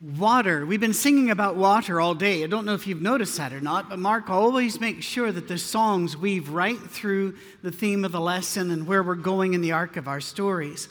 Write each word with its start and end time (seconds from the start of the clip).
Water. 0.00 0.64
We've 0.64 0.80
been 0.80 0.94
singing 0.94 1.30
about 1.30 1.56
water 1.56 2.00
all 2.00 2.14
day. 2.14 2.42
I 2.42 2.46
don't 2.46 2.64
know 2.64 2.72
if 2.72 2.86
you've 2.86 3.02
noticed 3.02 3.36
that 3.36 3.52
or 3.52 3.60
not, 3.60 3.90
but 3.90 3.98
Mark 3.98 4.30
always 4.30 4.80
makes 4.80 5.04
sure 5.04 5.30
that 5.30 5.46
the 5.46 5.58
songs 5.58 6.16
weave 6.16 6.48
right 6.48 6.78
through 6.78 7.36
the 7.60 7.70
theme 7.70 8.06
of 8.06 8.12
the 8.12 8.20
lesson 8.20 8.70
and 8.70 8.86
where 8.86 9.02
we're 9.02 9.14
going 9.14 9.52
in 9.52 9.60
the 9.60 9.72
arc 9.72 9.98
of 9.98 10.08
our 10.08 10.22
stories. 10.22 10.88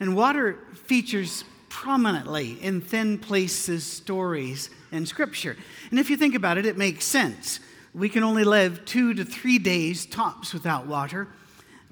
And 0.00 0.16
water 0.16 0.58
features 0.72 1.44
prominently 1.68 2.52
in 2.62 2.80
thin 2.80 3.18
places 3.18 3.84
stories 3.84 4.70
in 4.90 5.04
Scripture. 5.04 5.58
And 5.90 6.00
if 6.00 6.08
you 6.08 6.16
think 6.16 6.34
about 6.34 6.56
it, 6.56 6.64
it 6.64 6.78
makes 6.78 7.04
sense. 7.04 7.60
We 7.92 8.08
can 8.08 8.22
only 8.22 8.44
live 8.44 8.86
two 8.86 9.12
to 9.12 9.24
three 9.26 9.58
days 9.58 10.06
tops 10.06 10.54
without 10.54 10.86
water. 10.86 11.28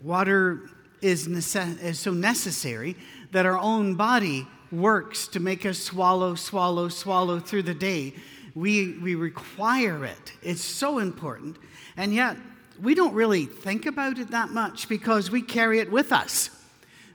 Water 0.03 0.71
is, 1.03 1.29
nece- 1.29 1.83
is 1.83 1.99
so 1.99 2.15
necessary 2.15 2.96
that 3.33 3.45
our 3.45 3.59
own 3.59 3.96
body 3.96 4.46
works 4.80 5.29
to 5.29 5.41
make 5.41 5.64
us 5.66 5.79
swallow, 5.79 6.34
swallow, 6.34 6.88
swallow 6.88 7.40
through 7.40 7.62
the 7.62 7.75
day. 7.75 8.14
We, 8.54 8.99
we 8.99 9.14
require 9.14 10.04
it. 10.04 10.32
It's 10.43 10.62
so 10.62 10.99
important. 10.99 11.57
And 11.96 12.14
yet, 12.14 12.36
we 12.82 12.94
don't 12.94 13.14
really 13.14 13.46
think 13.46 13.86
about 13.86 14.18
it 14.18 14.30
that 14.30 14.50
much 14.50 14.89
because 14.89 15.30
we 15.30 15.43
carry 15.43 15.79
it 15.79 15.90
with 15.90 16.13
us. 16.13 16.50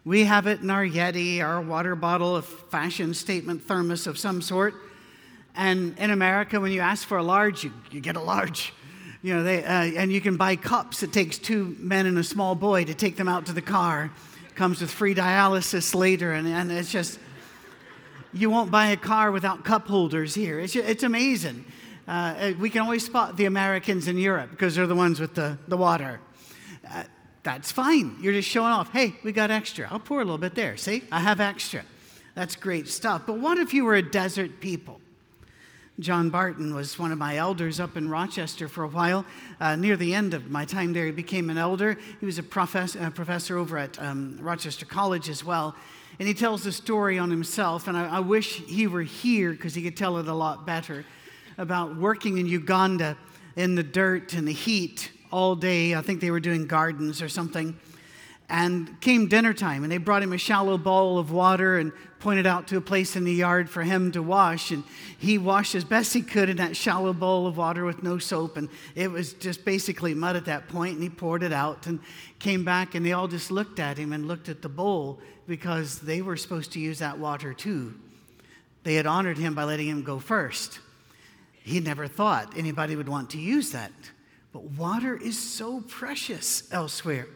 We 0.05 0.23
have 0.23 0.47
it 0.47 0.61
in 0.61 0.69
our 0.69 0.85
Yeti, 0.85 1.43
our 1.43 1.61
water 1.61 1.95
bottle, 1.95 2.37
a 2.37 2.41
fashion 2.41 3.13
statement 3.13 3.63
thermos 3.63 4.07
of 4.07 4.17
some 4.17 4.41
sort. 4.41 4.73
And 5.55 5.97
in 5.99 6.11
America, 6.11 6.59
when 6.59 6.71
you 6.71 6.79
ask 6.79 7.07
for 7.07 7.17
a 7.17 7.23
large, 7.23 7.63
you, 7.65 7.73
you 7.91 7.99
get 7.99 8.15
a 8.15 8.21
large. 8.21 8.73
You 9.21 9.35
know, 9.35 9.43
they, 9.43 9.63
uh, 9.63 9.83
and 10.01 10.11
you 10.11 10.21
can 10.21 10.37
buy 10.37 10.55
cups. 10.55 11.03
It 11.03 11.11
takes 11.11 11.37
two 11.37 11.75
men 11.79 12.05
and 12.05 12.17
a 12.17 12.23
small 12.23 12.55
boy 12.55 12.85
to 12.85 12.93
take 12.93 13.17
them 13.17 13.27
out 13.27 13.45
to 13.47 13.53
the 13.53 13.61
car. 13.61 14.11
Comes 14.55 14.79
with 14.79 14.89
free 14.89 15.13
dialysis 15.13 15.93
later, 15.93 16.31
and, 16.31 16.47
and 16.47 16.71
it's 16.71 16.91
just, 16.91 17.19
you 18.33 18.49
won't 18.49 18.71
buy 18.71 18.87
a 18.87 18.97
car 18.97 19.31
without 19.31 19.63
cup 19.63 19.87
holders 19.87 20.35
here. 20.35 20.59
It's, 20.59 20.75
it's 20.75 21.03
amazing. 21.03 21.65
Uh, 22.07 22.53
we 22.59 22.69
can 22.69 22.81
always 22.81 23.05
spot 23.05 23.37
the 23.37 23.45
Americans 23.45 24.07
in 24.07 24.17
Europe 24.17 24.51
because 24.51 24.75
they're 24.75 24.87
the 24.87 24.95
ones 24.95 25.19
with 25.19 25.35
the, 25.35 25.57
the 25.67 25.77
water. 25.77 26.19
Uh, 26.89 27.03
that's 27.43 27.71
fine. 27.71 28.17
You're 28.19 28.33
just 28.33 28.49
showing 28.49 28.71
off. 28.71 28.91
Hey, 28.91 29.15
we 29.23 29.31
got 29.31 29.51
extra. 29.51 29.87
I'll 29.91 29.99
pour 29.99 30.21
a 30.21 30.23
little 30.23 30.37
bit 30.37 30.55
there. 30.55 30.75
See, 30.75 31.03
I 31.11 31.19
have 31.19 31.39
extra. 31.39 31.83
That's 32.35 32.55
great 32.55 32.87
stuff. 32.87 33.23
But 33.25 33.39
what 33.39 33.57
if 33.57 33.73
you 33.73 33.85
were 33.85 33.95
a 33.95 34.01
desert 34.01 34.59
people? 34.59 34.99
John 35.99 36.29
Barton 36.29 36.73
was 36.73 36.97
one 36.97 37.11
of 37.11 37.17
my 37.17 37.35
elders 37.35 37.79
up 37.79 37.97
in 37.97 38.09
Rochester 38.09 38.69
for 38.69 38.85
a 38.85 38.87
while. 38.87 39.25
Uh, 39.59 39.75
near 39.75 39.97
the 39.97 40.13
end 40.13 40.33
of 40.33 40.49
my 40.49 40.63
time 40.63 40.93
there, 40.93 41.05
he 41.05 41.11
became 41.11 41.49
an 41.49 41.57
elder. 41.57 41.97
He 42.21 42.25
was 42.25 42.37
a, 42.37 42.43
profess- 42.43 42.95
a 42.95 43.11
professor 43.11 43.57
over 43.57 43.77
at 43.77 44.01
um, 44.01 44.37
Rochester 44.39 44.85
College 44.85 45.27
as 45.27 45.43
well. 45.43 45.75
And 46.19 46.27
he 46.27 46.33
tells 46.33 46.63
the 46.63 46.71
story 46.73 47.17
on 47.17 47.31
himself, 47.31 47.87
and 47.87 47.97
I, 47.97 48.17
I 48.17 48.19
wish 48.19 48.57
he 48.65 48.87
were 48.87 49.03
here 49.03 49.51
because 49.51 49.73
he 49.73 49.81
could 49.81 49.95
tell 49.95 50.17
it 50.17 50.27
a 50.27 50.33
lot 50.33 50.65
better 50.65 51.05
about 51.57 51.95
working 51.95 52.37
in 52.37 52.45
Uganda 52.45 53.17
in 53.55 53.75
the 53.75 53.83
dirt 53.83 54.33
and 54.33 54.45
the 54.45 54.53
heat 54.53 55.11
all 55.31 55.55
day. 55.55 55.95
I 55.95 56.01
think 56.01 56.19
they 56.19 56.31
were 56.31 56.41
doing 56.41 56.67
gardens 56.67 57.21
or 57.21 57.29
something. 57.29 57.77
And 58.51 58.99
came 58.99 59.27
dinner 59.27 59.53
time, 59.53 59.83
and 59.83 59.91
they 59.91 59.99
brought 59.99 60.23
him 60.23 60.33
a 60.33 60.37
shallow 60.37 60.77
bowl 60.77 61.19
of 61.19 61.31
water 61.31 61.77
and 61.77 61.91
pointed 62.19 62.47
out 62.47 62.67
to 62.67 62.77
a 62.77 62.81
place 62.81 63.15
in 63.15 63.23
the 63.23 63.31
yard 63.31 63.69
for 63.69 63.83
him 63.83 64.11
to 64.13 64.23
wash. 64.23 64.71
And 64.71 64.83
he 65.19 65.37
washed 65.37 65.75
as 65.75 65.83
best 65.83 66.13
he 66.15 66.23
could 66.23 66.49
in 66.49 66.57
that 66.57 66.75
shallow 66.75 67.13
bowl 67.13 67.45
of 67.45 67.57
water 67.57 67.85
with 67.85 68.01
no 68.01 68.17
soap. 68.17 68.57
And 68.57 68.67
it 68.95 69.11
was 69.11 69.33
just 69.33 69.63
basically 69.65 70.15
mud 70.15 70.35
at 70.35 70.45
that 70.45 70.67
point, 70.67 70.95
and 70.95 71.03
he 71.03 71.09
poured 71.09 71.43
it 71.43 71.53
out 71.53 71.85
and 71.85 71.99
came 72.39 72.65
back, 72.65 72.95
and 72.95 73.05
they 73.05 73.13
all 73.13 73.27
just 73.27 73.51
looked 73.51 73.79
at 73.79 73.99
him 73.99 74.13
and 74.13 74.27
looked 74.27 74.49
at 74.49 74.63
the 74.63 74.69
bowl 74.69 75.19
because 75.47 75.99
they 75.99 76.23
were 76.23 76.35
supposed 76.35 76.71
to 76.71 76.79
use 76.79 76.99
that 76.99 77.19
water 77.19 77.53
too. 77.53 77.93
They 78.83 78.95
had 78.95 79.05
honored 79.05 79.37
him 79.37 79.53
by 79.53 79.65
letting 79.65 79.87
him 79.87 80.01
go 80.03 80.17
first. 80.17 80.79
He 81.61 81.79
never 81.79 82.07
thought 82.07 82.57
anybody 82.57 82.95
would 82.95 83.09
want 83.09 83.29
to 83.31 83.37
use 83.37 83.73
that. 83.73 83.91
But 84.51 84.63
water 84.63 85.15
is 85.15 85.37
so 85.37 85.81
precious 85.81 86.67
elsewhere. 86.71 87.27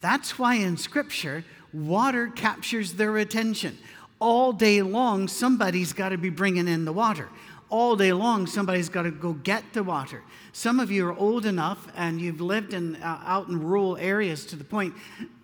That's 0.00 0.38
why 0.38 0.54
in 0.54 0.76
Scripture, 0.76 1.44
water 1.72 2.28
captures 2.28 2.94
their 2.94 3.18
attention. 3.18 3.78
All 4.18 4.52
day 4.52 4.82
long, 4.82 5.28
somebody's 5.28 5.92
got 5.92 6.10
to 6.10 6.18
be 6.18 6.30
bringing 6.30 6.68
in 6.68 6.84
the 6.84 6.92
water. 6.92 7.28
All 7.68 7.96
day 7.96 8.12
long, 8.12 8.46
somebody's 8.46 8.88
got 8.88 9.02
to 9.02 9.10
go 9.10 9.32
get 9.32 9.72
the 9.72 9.82
water. 9.82 10.22
Some 10.52 10.80
of 10.80 10.90
you 10.90 11.06
are 11.08 11.16
old 11.16 11.46
enough 11.46 11.86
and 11.96 12.20
you've 12.20 12.40
lived 12.40 12.74
in, 12.74 12.96
uh, 12.96 13.22
out 13.24 13.48
in 13.48 13.62
rural 13.62 13.96
areas 13.96 14.44
to 14.46 14.56
the 14.56 14.64
point 14.64 14.94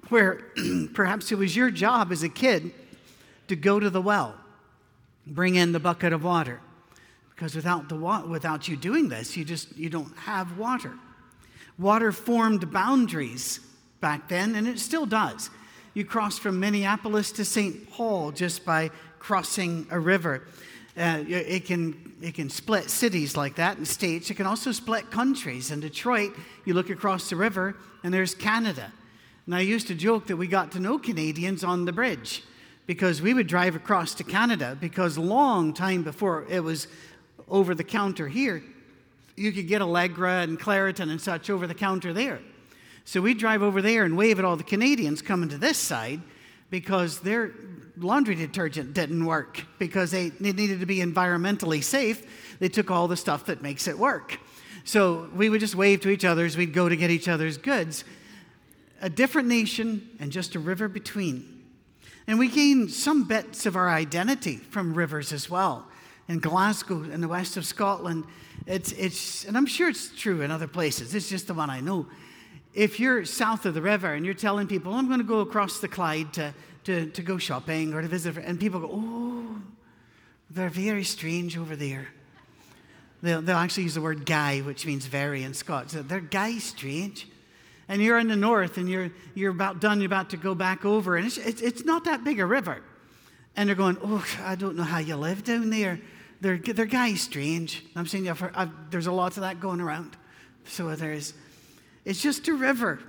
where 0.08 0.42
perhaps 0.94 1.30
it 1.30 1.38
was 1.38 1.54
your 1.54 1.70
job 1.70 2.10
as 2.10 2.22
a 2.22 2.28
kid 2.28 2.72
to 3.48 3.56
go 3.56 3.78
to 3.78 3.88
the 3.88 4.02
well, 4.02 4.34
bring 5.26 5.54
in 5.54 5.72
the 5.72 5.80
bucket 5.80 6.12
of 6.12 6.24
water. 6.24 6.60
Because 7.30 7.54
without, 7.54 7.88
the 7.88 7.96
wa- 7.96 8.24
without 8.24 8.66
you 8.66 8.76
doing 8.76 9.08
this, 9.08 9.36
you 9.36 9.44
just 9.44 9.76
you 9.76 9.88
don't 9.90 10.16
have 10.16 10.58
water. 10.58 10.94
Water 11.78 12.10
formed 12.10 12.72
boundaries 12.72 13.60
back 14.00 14.28
then, 14.28 14.54
and 14.54 14.66
it 14.66 14.78
still 14.78 15.06
does. 15.06 15.50
You 15.94 16.04
cross 16.04 16.38
from 16.38 16.60
Minneapolis 16.60 17.32
to 17.32 17.44
St. 17.44 17.90
Paul 17.90 18.30
just 18.30 18.64
by 18.64 18.90
crossing 19.18 19.86
a 19.90 19.98
river. 19.98 20.46
Uh, 20.96 21.24
it, 21.28 21.66
can, 21.66 22.14
it 22.22 22.34
can 22.34 22.48
split 22.48 22.90
cities 22.90 23.36
like 23.36 23.56
that 23.56 23.76
and 23.76 23.86
states. 23.86 24.30
It 24.30 24.34
can 24.34 24.46
also 24.46 24.72
split 24.72 25.10
countries. 25.10 25.70
In 25.70 25.80
Detroit, 25.80 26.32
you 26.64 26.74
look 26.74 26.90
across 26.90 27.28
the 27.30 27.36
river, 27.36 27.76
and 28.02 28.12
there's 28.12 28.34
Canada. 28.34 28.92
And 29.46 29.54
I 29.54 29.60
used 29.60 29.86
to 29.88 29.94
joke 29.94 30.26
that 30.26 30.36
we 30.36 30.46
got 30.46 30.72
to 30.72 30.80
know 30.80 30.98
Canadians 30.98 31.64
on 31.64 31.84
the 31.84 31.92
bridge 31.92 32.42
because 32.86 33.20
we 33.20 33.34
would 33.34 33.46
drive 33.46 33.76
across 33.76 34.14
to 34.14 34.24
Canada 34.24 34.76
because 34.80 35.18
long 35.18 35.74
time 35.74 36.02
before 36.02 36.46
it 36.48 36.60
was 36.60 36.88
over 37.48 37.74
the 37.74 37.84
counter 37.84 38.28
here, 38.28 38.62
you 39.36 39.52
could 39.52 39.68
get 39.68 39.82
Allegra 39.82 40.42
and 40.42 40.58
Claritin 40.58 41.10
and 41.10 41.20
such 41.20 41.50
over 41.50 41.66
the 41.66 41.74
counter 41.74 42.12
there. 42.12 42.40
So 43.06 43.22
we'd 43.22 43.38
drive 43.38 43.62
over 43.62 43.80
there 43.80 44.04
and 44.04 44.18
wave 44.18 44.38
at 44.38 44.44
all 44.44 44.56
the 44.56 44.64
Canadians 44.64 45.22
coming 45.22 45.48
to 45.48 45.56
this 45.56 45.78
side 45.78 46.20
because 46.68 47.20
their 47.20 47.52
laundry 47.96 48.34
detergent 48.34 48.92
didn't 48.92 49.24
work 49.24 49.64
because 49.78 50.10
they 50.10 50.32
needed 50.40 50.80
to 50.80 50.86
be 50.86 50.98
environmentally 50.98 51.82
safe. 51.82 52.58
They 52.58 52.68
took 52.68 52.90
all 52.90 53.08
the 53.08 53.16
stuff 53.16 53.46
that 53.46 53.62
makes 53.62 53.88
it 53.88 53.98
work. 53.98 54.38
So 54.84 55.30
we 55.34 55.48
would 55.48 55.60
just 55.60 55.74
wave 55.74 56.02
to 56.02 56.10
each 56.10 56.24
other 56.24 56.44
as 56.44 56.58
we'd 56.58 56.74
go 56.74 56.88
to 56.88 56.96
get 56.96 57.10
each 57.10 57.28
other's 57.28 57.56
goods 57.56 58.04
a 59.00 59.10
different 59.10 59.48
nation, 59.48 60.08
and 60.20 60.32
just 60.32 60.54
a 60.54 60.58
river 60.58 60.88
between. 60.88 61.64
And 62.26 62.38
we 62.38 62.48
gain 62.48 62.88
some 62.88 63.24
bits 63.24 63.66
of 63.66 63.76
our 63.76 63.88
identity 63.88 64.56
from 64.56 64.94
rivers 64.94 65.32
as 65.32 65.50
well. 65.50 65.86
In 66.28 66.40
Glasgow, 66.40 67.04
in 67.04 67.20
the 67.20 67.28
west 67.28 67.56
of 67.56 67.64
Scotland, 67.64 68.24
it's, 68.66 68.92
it's, 68.92 69.44
and 69.44 69.56
I'm 69.56 69.66
sure 69.66 69.88
it's 69.88 70.10
true 70.16 70.42
in 70.42 70.50
other 70.50 70.66
places, 70.66 71.14
it's 71.14 71.28
just 71.28 71.46
the 71.46 71.54
one 71.54 71.70
I 71.70 71.80
know. 71.80 72.06
If 72.76 73.00
you're 73.00 73.24
south 73.24 73.64
of 73.64 73.72
the 73.72 73.80
river 73.80 74.12
and 74.12 74.24
you're 74.24 74.34
telling 74.34 74.66
people, 74.66 74.92
oh, 74.92 74.98
I'm 74.98 75.06
going 75.06 75.18
to 75.18 75.24
go 75.24 75.40
across 75.40 75.80
the 75.80 75.88
Clyde 75.88 76.34
to, 76.34 76.54
to, 76.84 77.06
to 77.06 77.22
go 77.22 77.38
shopping 77.38 77.94
or 77.94 78.02
to 78.02 78.08
visit, 78.08 78.36
and 78.36 78.60
people 78.60 78.80
go, 78.80 78.90
oh, 78.92 79.62
they're 80.50 80.68
very 80.68 81.02
strange 81.02 81.56
over 81.56 81.74
there. 81.74 82.08
They'll, 83.22 83.40
they'll 83.40 83.56
actually 83.56 83.84
use 83.84 83.94
the 83.94 84.02
word 84.02 84.26
guy, 84.26 84.60
which 84.60 84.84
means 84.84 85.06
very 85.06 85.42
in 85.42 85.54
Scots. 85.54 85.94
So 85.94 86.02
they're 86.02 86.20
guy 86.20 86.58
strange 86.58 87.26
and 87.88 88.02
you're 88.02 88.18
in 88.18 88.28
the 88.28 88.36
north 88.36 88.78
and 88.78 88.88
you're, 88.90 89.10
you're 89.34 89.52
about 89.52 89.80
done, 89.80 90.00
you're 90.00 90.06
about 90.06 90.30
to 90.30 90.36
go 90.36 90.54
back 90.54 90.84
over, 90.84 91.16
and 91.16 91.26
it's, 91.26 91.38
it's, 91.38 91.62
it's 91.62 91.84
not 91.84 92.04
that 92.04 92.24
big 92.24 92.40
a 92.40 92.46
river. 92.46 92.82
And 93.56 93.68
they're 93.68 93.76
going, 93.76 93.96
Oh, 94.02 94.24
I 94.42 94.54
don't 94.54 94.76
know 94.76 94.82
how 94.82 94.98
you 94.98 95.16
live 95.16 95.44
down 95.44 95.70
there. 95.70 95.98
They're, 96.40 96.58
they're 96.58 96.84
guys 96.84 97.22
strange. 97.22 97.84
I'm 97.96 98.06
saying 98.06 98.28
I've, 98.28 98.90
there's 98.90 99.06
a 99.06 99.12
lot 99.12 99.36
of 99.36 99.42
that 99.42 99.60
going 99.60 99.80
around. 99.80 100.16
So 100.66 100.94
there's, 100.94 101.32
it's 102.06 102.22
just 102.22 102.48
a 102.48 102.54
river. 102.54 103.00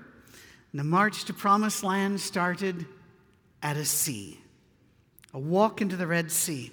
And 0.72 0.80
the 0.80 0.84
march 0.84 1.24
to 1.26 1.34
promised 1.34 1.84
land 1.84 2.20
started 2.20 2.86
at 3.64 3.78
a 3.78 3.86
sea, 3.86 4.40
a 5.34 5.40
walk 5.40 5.82
into 5.82 5.96
the 5.96 6.08
Red 6.08 6.32
Sea, 6.32 6.72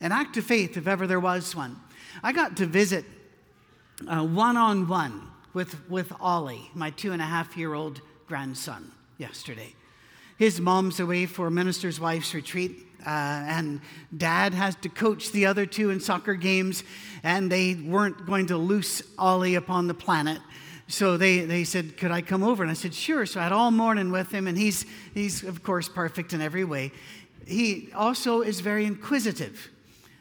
an 0.00 0.12
act 0.12 0.36
of 0.36 0.44
faith 0.44 0.76
if 0.76 0.86
ever 0.86 1.06
there 1.06 1.18
was 1.18 1.56
one. 1.56 1.76
I 2.22 2.32
got 2.32 2.58
to 2.58 2.66
visit 2.66 3.04
one 4.06 4.56
on 4.56 4.86
one 4.86 5.22
with, 5.54 5.88
with 5.88 6.12
Ollie, 6.20 6.70
my 6.74 6.90
two 6.90 7.12
and 7.12 7.20
a 7.20 7.24
half 7.24 7.56
year 7.56 7.74
old 7.74 8.00
grandson, 8.26 8.92
yesterday. 9.16 9.74
His 10.38 10.60
mom's 10.60 11.00
away 11.00 11.26
for 11.26 11.50
minister's 11.50 11.98
wife's 11.98 12.32
retreat, 12.34 12.86
uh, 13.04 13.08
and 13.08 13.80
dad 14.16 14.54
has 14.54 14.76
to 14.76 14.88
coach 14.88 15.32
the 15.32 15.46
other 15.46 15.66
two 15.66 15.90
in 15.90 15.98
soccer 15.98 16.34
games, 16.34 16.84
and 17.22 17.50
they 17.50 17.74
weren't 17.74 18.26
going 18.26 18.46
to 18.46 18.56
loose 18.56 19.02
Ollie 19.18 19.56
upon 19.56 19.88
the 19.88 19.94
planet. 19.94 20.40
So 20.88 21.18
they, 21.18 21.40
they 21.40 21.64
said, 21.64 21.96
Could 21.98 22.10
I 22.10 22.22
come 22.22 22.42
over? 22.42 22.62
And 22.62 22.70
I 22.70 22.74
said, 22.74 22.94
Sure. 22.94 23.26
So 23.26 23.40
I 23.40 23.44
had 23.44 23.52
all 23.52 23.70
morning 23.70 24.10
with 24.10 24.32
him, 24.32 24.46
and 24.46 24.56
he's, 24.56 24.86
he's, 25.14 25.44
of 25.44 25.62
course, 25.62 25.88
perfect 25.88 26.32
in 26.32 26.40
every 26.40 26.64
way. 26.64 26.90
He 27.46 27.90
also 27.94 28.40
is 28.40 28.60
very 28.60 28.86
inquisitive. 28.86 29.68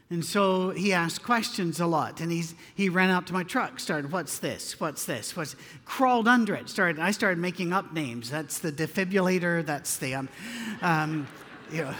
And 0.09 0.23
so 0.23 0.69
he 0.69 0.93
asked 0.93 1.21
questions 1.21 1.81
a 1.81 1.85
lot. 1.85 2.21
And 2.21 2.31
he's, 2.31 2.55
he 2.75 2.87
ran 2.87 3.09
out 3.09 3.27
to 3.27 3.33
my 3.33 3.43
truck, 3.43 3.79
started, 3.79 4.11
What's 4.11 4.39
this? 4.39 4.79
What's 4.79 5.05
this? 5.05 5.35
What's, 5.35 5.55
crawled 5.85 6.27
under 6.27 6.53
it. 6.53 6.69
Started, 6.69 6.99
I 6.99 7.11
started 7.11 7.39
making 7.39 7.71
up 7.71 7.93
names. 7.93 8.29
That's 8.29 8.59
the 8.59 8.71
defibrillator. 8.71 9.65
That's 9.65 9.97
the, 9.97 10.15
um, 10.15 10.29
um, 10.81 11.27
you 11.71 11.83
know, 11.83 11.95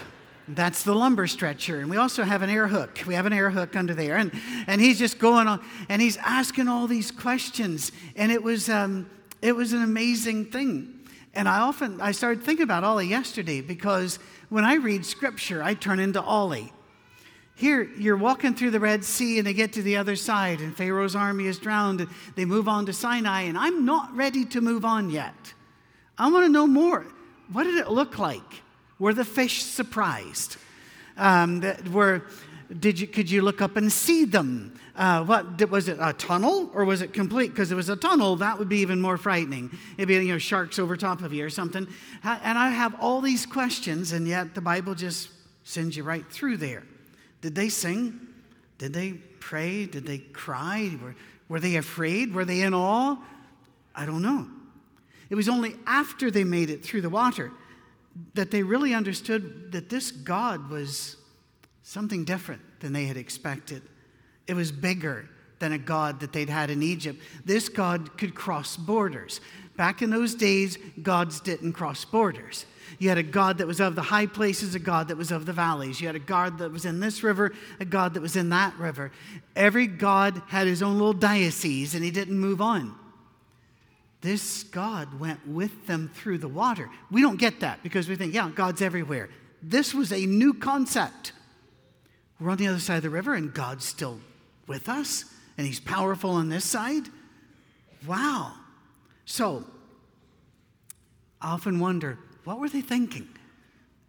That's 0.48 0.84
the 0.84 0.94
lumber 0.94 1.28
stretcher. 1.28 1.80
And 1.80 1.90
we 1.90 1.98
also 1.98 2.24
have 2.24 2.42
an 2.42 2.50
air 2.50 2.68
hook. 2.68 3.04
We 3.06 3.16
have 3.16 3.26
an 3.26 3.34
air 3.34 3.50
hook 3.50 3.76
under 3.76 3.94
there. 3.94 4.16
And, 4.16 4.32
and 4.68 4.80
he's 4.80 4.98
just 4.98 5.20
going 5.20 5.48
on 5.48 5.64
and 5.90 6.02
he's 6.02 6.18
asking 6.18 6.68
all 6.68 6.88
these 6.88 7.12
questions. 7.12 7.92
And 8.16 8.32
it 8.32 8.42
was, 8.42 8.70
um, 8.70 9.10
it 9.42 9.54
was 9.54 9.74
an 9.74 9.84
amazing 9.84 10.46
thing. 10.46 10.94
And 11.34 11.50
I 11.50 11.60
often, 11.60 12.00
I 12.02 12.14
started 12.14 12.44
thinking 12.44 12.64
about 12.64 12.84
Ollie 12.84 13.08
yesterday 13.08 13.62
because 13.62 14.20
when 14.50 14.64
I 14.64 14.76
read 14.76 15.06
scripture, 15.06 15.62
I 15.62 15.74
turn 15.74 16.00
into 16.00 16.22
Ollie. 16.22 16.72
Here, 17.56 17.90
you're 17.98 18.18
walking 18.18 18.54
through 18.54 18.72
the 18.72 18.80
Red 18.80 19.04
Sea 19.04 19.40
and 19.40 19.48
they 19.48 19.54
get 19.54 19.74
to 19.74 19.82
the 19.82 19.98
other 19.98 20.16
side, 20.16 20.62
and 20.62 20.78
Pharaoh's 20.78 21.16
army 21.16 21.48
is 21.48 21.58
drowned. 21.58 22.02
And 22.02 22.10
they 22.36 22.46
move 22.46 22.68
on 22.68 22.86
to 22.86 22.94
Sinai, 22.94 23.42
and 23.42 23.58
I'm 23.58 23.84
not 23.84 24.16
ready 24.16 24.46
to 24.46 24.62
move 24.62 24.86
on 24.86 25.10
yet. 25.10 25.34
I 26.20 26.32
want 26.32 26.46
to 26.46 26.50
know 26.50 26.68
more. 26.68 27.06
What 27.52 27.64
did 27.64 27.76
it 27.76 27.90
look 27.90 28.20
like? 28.20 28.62
Were 29.00 29.14
the 29.14 29.26
fish 29.26 29.64
surprised? 29.64 30.58
Um, 31.18 31.64
were, 31.92 32.24
did 32.80 33.00
you, 33.00 33.08
could 33.08 33.30
you 33.30 33.42
look 33.42 33.62
up 33.62 33.76
and 33.76 33.92
see 33.92 34.26
them? 34.26 34.74
Uh, 34.96 35.24
what 35.24 35.70
was 35.70 35.88
it? 35.88 35.98
A 36.00 36.14
tunnel 36.14 36.72
or 36.74 36.84
was 36.84 37.02
it 37.02 37.14
complete? 37.14 37.50
Because 37.50 37.72
it 37.72 37.76
was 37.76 37.90
a 37.90 37.96
tunnel, 37.96 38.36
that 38.38 38.58
would 38.58 38.70
be 38.70 38.80
even 38.80 39.00
more 39.00 39.18
frightening. 39.18 39.72
It'd 39.98 40.08
be 40.08 40.16
you 40.16 40.34
know 40.34 40.38
sharks 40.40 40.80
over 40.80 40.98
top 40.98 41.22
of 41.22 41.34
you 41.34 41.46
or 41.46 41.52
something. 41.52 41.88
And 42.24 42.58
I 42.58 42.70
have 42.70 42.96
all 43.00 43.22
these 43.22 43.46
questions, 43.46 44.12
and 44.12 44.28
yet 44.28 44.56
the 44.56 44.62
Bible 44.62 44.96
just 44.96 45.30
sends 45.64 45.96
you 45.96 46.04
right 46.04 46.26
through 46.32 46.58
there. 46.58 46.84
Did 47.42 47.54
they 47.54 47.70
sing? 47.70 48.20
Did 48.80 48.94
they 48.94 49.14
pray? 49.40 49.86
Did 49.86 50.08
they 50.08 50.18
cry? 50.18 50.98
Were, 51.02 51.16
were 51.48 51.60
they 51.60 51.76
afraid? 51.76 52.34
Were 52.34 52.46
they 52.46 52.62
in 52.62 52.74
awe? 52.74 53.18
I 53.96 54.06
don't 54.08 54.24
know. 54.24 54.48
It 55.30 55.36
was 55.36 55.50
only 55.50 55.76
after 55.86 56.32
they 56.32 56.44
made 56.44 56.72
it 56.72 56.84
through 56.84 57.02
the 57.02 57.10
water 57.10 57.52
that 58.34 58.52
they 58.52 58.64
really 58.64 58.94
understood 58.94 59.72
that 59.72 59.90
this 59.90 60.12
God 60.12 60.70
was 60.70 61.18
something 61.84 62.26
different 62.26 62.62
than 62.80 62.94
they 62.94 63.06
had 63.06 63.18
expected. 63.18 63.82
It 64.48 64.54
was 64.54 64.72
bigger 64.72 65.30
than 65.60 65.74
a 65.74 65.78
God 65.78 66.20
that 66.20 66.34
they'd 66.34 66.50
had 66.50 66.70
in 66.70 66.84
Egypt. 66.84 67.22
This 67.46 67.70
God 67.70 68.18
could 68.18 68.36
cross 68.36 68.78
borders. 68.78 69.42
Back 69.76 70.02
in 70.02 70.10
those 70.10 70.36
days, 70.36 70.78
gods 71.02 71.40
didn't 71.40 71.74
cross 71.74 72.06
borders. 72.06 72.66
You 73.00 73.10
had 73.10 73.18
a 73.18 73.24
God 73.24 73.58
that 73.58 73.68
was 73.68 73.80
of 73.80 73.96
the 73.96 74.02
high 74.02 74.26
places, 74.26 74.76
a 74.76 74.80
God 74.80 75.10
that 75.10 75.18
was 75.18 75.32
of 75.32 75.46
the 75.46 75.54
valleys. 75.54 76.00
You 76.00 76.08
had 76.08 76.16
a 76.16 76.20
God 76.20 76.60
that 76.60 76.72
was 76.72 76.86
in 76.86 77.00
this 77.00 77.22
river, 77.24 77.54
a 77.80 77.86
God 77.86 78.14
that 78.14 78.22
was 78.22 78.36
in 78.36 78.50
that 78.50 78.78
river. 78.78 79.12
Every 79.56 79.88
God 79.88 80.42
had 80.48 80.68
his 80.68 80.82
own 80.82 80.94
little 80.94 81.14
diocese, 81.14 81.94
and 81.96 82.04
he 82.04 82.12
didn't 82.12 82.40
move 82.40 82.62
on. 82.62 82.96
This 84.28 84.64
God 84.64 85.22
went 85.22 85.48
with 85.48 85.88
them 85.88 86.12
through 86.14 86.40
the 86.40 86.50
water. 86.50 86.90
We 87.10 87.22
don't 87.22 87.40
get 87.40 87.62
that 87.62 87.82
because 87.82 88.10
we 88.10 88.18
think, 88.18 88.34
yeah, 88.34 88.52
God's 88.54 88.82
everywhere. 88.82 89.30
This 89.64 89.94
was 89.94 90.12
a 90.12 90.26
new 90.26 90.54
concept. 90.54 91.32
We're 92.38 92.50
on 92.50 92.58
the 92.58 92.68
other 92.68 92.80
side 92.80 92.98
of 92.98 93.04
the 93.04 93.10
river, 93.10 93.36
and 93.36 93.54
God's 93.54 93.86
still 93.86 94.20
with 94.68 94.90
us, 94.90 95.24
and 95.58 95.66
He's 95.66 95.80
powerful 95.80 96.32
on 96.32 96.50
this 96.50 96.66
side. 96.66 97.04
Wow. 98.06 98.52
So, 99.24 99.64
I 101.40 101.54
often 101.54 101.80
wonder, 101.80 102.20
what 102.44 102.60
were 102.60 102.68
they 102.68 102.82
thinking? 102.82 103.30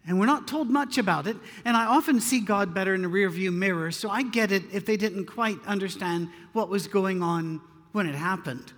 And 0.05 0.19
we're 0.19 0.27
not 0.27 0.49
told 0.49 0.69
much 0.69 0.99
about 0.99 1.29
it. 1.29 1.37
And 1.65 1.77
I 1.77 1.87
often 1.87 2.21
see 2.21 2.41
God 2.41 2.75
better 2.75 2.93
in 2.93 3.03
the 3.03 3.09
rearview 3.09 3.55
mirror, 3.55 3.93
so 3.93 4.11
I 4.11 4.25
get 4.25 4.51
it 4.51 4.65
if 4.73 4.85
they 4.85 4.97
didn't 4.97 5.27
quite 5.27 5.65
understand 5.65 6.29
what 6.55 6.69
was 6.69 6.89
going 6.89 7.23
on 7.23 7.61
when 7.93 8.09
it 8.09 8.17
happened. 8.17 8.73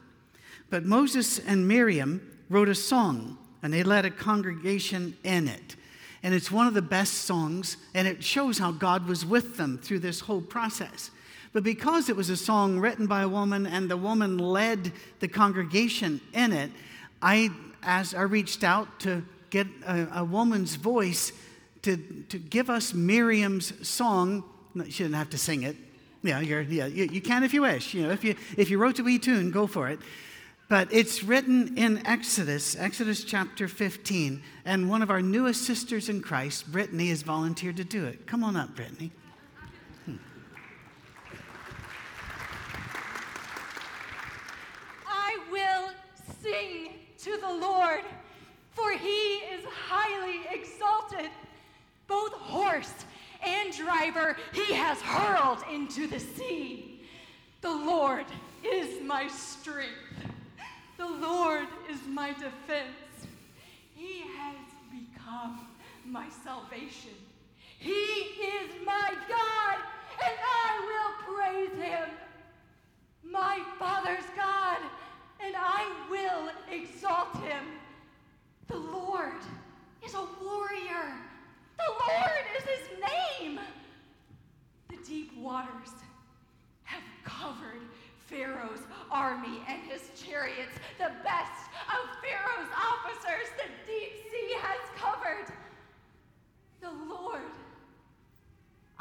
But 0.70 0.84
Moses 0.84 1.38
and 1.38 1.66
Miriam 1.68 2.20
wrote 2.48 2.68
a 2.68 2.74
song, 2.74 3.36
and 3.62 3.72
they 3.72 3.82
led 3.82 4.04
a 4.04 4.10
congregation 4.10 5.16
in 5.24 5.48
it. 5.48 5.76
And 6.22 6.34
it's 6.34 6.50
one 6.50 6.66
of 6.66 6.74
the 6.74 6.82
best 6.82 7.14
songs, 7.24 7.76
and 7.94 8.06
it 8.06 8.22
shows 8.22 8.58
how 8.58 8.72
God 8.72 9.06
was 9.06 9.26
with 9.26 9.56
them 9.56 9.78
through 9.78 10.00
this 10.00 10.20
whole 10.20 10.40
process. 10.40 11.10
But 11.52 11.64
because 11.64 12.08
it 12.08 12.16
was 12.16 12.30
a 12.30 12.36
song 12.36 12.78
written 12.78 13.06
by 13.06 13.22
a 13.22 13.28
woman 13.28 13.66
and 13.66 13.90
the 13.90 13.96
woman 13.96 14.38
led 14.38 14.92
the 15.18 15.28
congregation 15.28 16.20
in 16.32 16.52
it, 16.52 16.70
I, 17.20 17.50
as 17.82 18.14
I 18.14 18.22
reached 18.22 18.62
out 18.62 19.00
to 19.00 19.24
get 19.50 19.66
a, 19.84 20.20
a 20.20 20.24
woman's 20.24 20.76
voice 20.76 21.32
to, 21.82 21.96
to 22.28 22.38
give 22.38 22.70
us 22.70 22.94
Miriam's 22.94 23.86
song. 23.86 24.44
She 24.88 25.02
didn't 25.02 25.16
have 25.16 25.30
to 25.30 25.38
sing 25.38 25.64
it. 25.64 25.76
Yeah, 26.22 26.40
yeah 26.40 26.86
you, 26.86 27.04
you 27.04 27.20
can 27.20 27.42
if 27.42 27.52
you 27.52 27.62
wish. 27.62 27.94
You 27.94 28.04
know, 28.04 28.10
if 28.10 28.22
you, 28.22 28.36
if 28.56 28.70
you 28.70 28.78
wrote 28.78 28.98
a 28.98 29.02
wee 29.02 29.18
tune, 29.18 29.50
go 29.50 29.66
for 29.66 29.88
it. 29.88 29.98
But 30.70 30.92
it's 30.92 31.24
written 31.24 31.76
in 31.76 32.06
Exodus, 32.06 32.76
Exodus 32.78 33.24
chapter 33.24 33.66
15. 33.66 34.40
And 34.64 34.88
one 34.88 35.02
of 35.02 35.10
our 35.10 35.20
newest 35.20 35.64
sisters 35.64 36.08
in 36.08 36.22
Christ, 36.22 36.70
Brittany, 36.70 37.08
has 37.08 37.22
volunteered 37.22 37.76
to 37.78 37.82
do 37.82 38.06
it. 38.06 38.24
Come 38.24 38.44
on 38.44 38.54
up, 38.54 38.76
Brittany. 38.76 39.10
Hmm. 40.06 40.14
I 45.08 45.38
will 45.50 45.90
sing 46.40 46.92
to 47.18 47.36
the 47.36 47.52
Lord, 47.52 48.04
for 48.70 48.92
he 48.92 49.08
is 49.08 49.64
highly 49.64 50.42
exalted. 50.52 51.32
Both 52.06 52.34
horse 52.34 52.94
and 53.44 53.76
driver 53.76 54.36
he 54.52 54.72
has 54.74 55.00
hurled 55.00 55.64
into 55.72 56.06
the 56.06 56.20
sea. 56.20 57.02
The 57.60 57.72
Lord 57.72 58.26
is 58.62 59.02
my 59.02 59.26
strength. 59.26 59.96
The 61.00 61.08
Lord 61.08 61.66
is 61.90 61.98
my 62.06 62.34
defense. 62.34 63.24
He 63.94 64.20
has 64.36 64.56
become 64.90 65.66
my 66.04 66.26
salvation. 66.44 67.14
He 67.78 67.90
is 67.92 68.70
my 68.84 69.14
God, 69.26 69.78
and 70.22 70.34
I 70.44 70.70
will 70.90 71.34
praise 71.34 71.82
him. 71.82 72.08
My 73.24 73.60
Father's 73.78 74.26
God, 74.36 74.76
and 75.42 75.54
I 75.56 75.90
will 76.10 76.50
exalt 76.70 77.34
him. 77.36 77.64
The 78.68 78.76
Lord 78.76 79.40
is 80.04 80.12
a 80.12 80.26
warrior. 80.44 81.14
The 81.78 81.92
Lord 82.12 82.44
is 82.58 82.64
his 82.64 83.00
name. 83.40 83.58
The 84.90 84.98
deep 85.02 85.34
waters 85.38 85.94
have 86.84 87.04
covered 87.24 87.80
Pharaoh's 88.30 88.86
army 89.10 89.58
and 89.66 89.82
his 89.82 90.06
chariots, 90.14 90.78
the 91.02 91.10
best 91.26 91.66
of 91.90 92.06
Pharaoh's 92.22 92.70
officers, 92.78 93.50
the 93.58 93.66
deep 93.90 94.22
sea 94.30 94.54
has 94.62 94.78
covered. 94.94 95.50
The 96.78 96.94
Lord. 97.10 97.50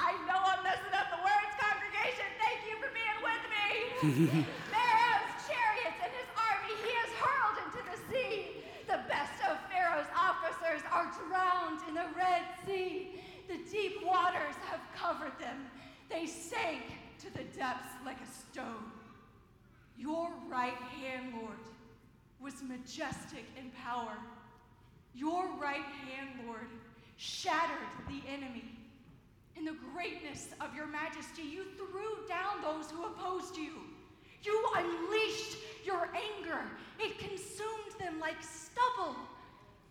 I 0.02 0.18
know 0.26 0.42
I'm 0.42 0.64
messing 0.66 0.98
up 0.98 1.14
the 1.14 1.22
words, 1.22 1.54
congregation. 1.62 2.26
Thank 2.42 2.66
you 2.66 2.82
for 2.82 2.90
being 2.90 3.20
with 3.22 3.44
Pharaoh's 4.74 5.38
chariots 5.46 6.02
and 6.02 6.12
his 6.18 6.30
army 6.34 6.74
he 6.82 6.92
has 6.98 7.12
hurled 7.22 7.58
into 7.62 7.82
the 7.86 7.98
sea. 8.12 8.64
The 8.88 9.02
best 9.08 9.38
of 9.48 9.58
Pharaoh's 9.70 10.10
officers 10.18 10.82
are 10.92 11.14
drowned 11.28 11.82
in 11.88 11.94
the 11.94 12.08
Red 12.18 12.42
Sea. 12.66 13.22
The 13.48 13.60
deep 13.72 14.04
waters 14.04 14.56
have 14.66 14.80
covered 14.96 15.38
them. 15.40 15.68
They 16.10 16.26
sank 16.26 16.82
to 17.20 17.32
the 17.34 17.44
depths 17.56 17.94
like 18.04 18.18
a 18.20 18.26
stone. 18.50 18.92
Your 19.96 20.32
right 20.50 20.74
hand, 20.74 21.34
Lord, 21.40 21.60
was 22.42 22.64
majestic 22.64 23.46
in 23.60 23.70
power. 23.86 24.18
Your 25.14 25.50
right 25.62 25.86
hand, 26.08 26.30
Lord, 26.48 26.68
shattered 27.18 27.78
the 28.08 28.24
enemy. 28.28 28.72
In 29.56 29.66
the 29.66 29.76
greatness 29.94 30.48
of 30.62 30.74
your 30.74 30.88
majesty, 30.88 31.44
you 31.44 31.66
threw 31.76 32.26
down 32.28 32.64
those 32.64 32.90
who 32.90 33.04
opposed 33.04 33.58
you. 33.58 33.74
You 34.44 34.66
unleashed 34.76 35.58
your 35.86 36.10
anger. 36.14 36.62
It 37.00 37.18
consumed 37.18 38.00
them 38.00 38.20
like 38.20 38.38
stubble. 38.42 39.16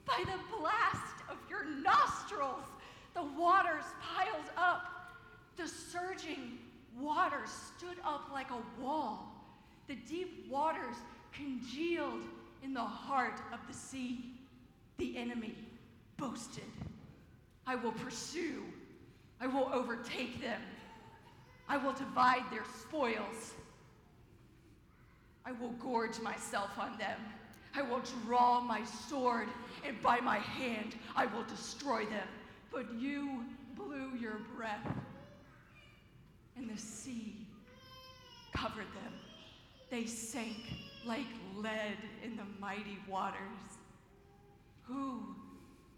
By 0.06 0.24
the 0.24 0.58
blast 0.58 1.22
of 1.30 1.36
your 1.50 1.64
nostrils, 1.64 2.64
the 3.14 3.24
waters 3.38 3.84
piled 4.00 4.50
up. 4.56 4.86
The 5.56 5.68
surging 5.68 6.58
waters 6.98 7.50
stood 7.50 7.98
up 8.04 8.30
like 8.32 8.48
a 8.50 8.82
wall. 8.82 9.32
The 9.86 9.96
deep 9.96 10.46
waters 10.50 10.96
congealed 11.32 12.24
in 12.62 12.74
the 12.74 12.80
heart 12.80 13.40
of 13.52 13.60
the 13.66 13.74
sea. 13.74 14.32
The 14.98 15.16
enemy 15.16 15.54
boasted, 16.16 16.64
I 17.66 17.76
will 17.76 17.92
pursue, 17.92 18.64
I 19.40 19.46
will 19.46 19.70
overtake 19.72 20.40
them, 20.42 20.60
I 21.68 21.76
will 21.76 21.92
divide 21.92 22.42
their 22.50 22.64
spoils. 22.80 23.54
I 25.48 25.52
will 25.52 25.72
gorge 25.80 26.20
myself 26.20 26.70
on 26.78 26.98
them. 26.98 27.18
I 27.74 27.80
will 27.80 28.02
draw 28.26 28.60
my 28.60 28.84
sword, 29.08 29.48
and 29.86 30.00
by 30.02 30.20
my 30.20 30.38
hand 30.38 30.94
I 31.16 31.24
will 31.24 31.44
destroy 31.44 32.04
them. 32.04 32.28
But 32.70 32.92
you 32.98 33.44
blew 33.74 34.12
your 34.20 34.40
breath, 34.54 34.86
and 36.56 36.68
the 36.68 36.78
sea 36.78 37.34
covered 38.54 38.92
them. 39.02 39.12
They 39.90 40.04
sank 40.04 40.56
like 41.06 41.26
lead 41.56 41.96
in 42.22 42.36
the 42.36 42.44
mighty 42.60 42.98
waters. 43.08 43.38
Who 44.82 45.34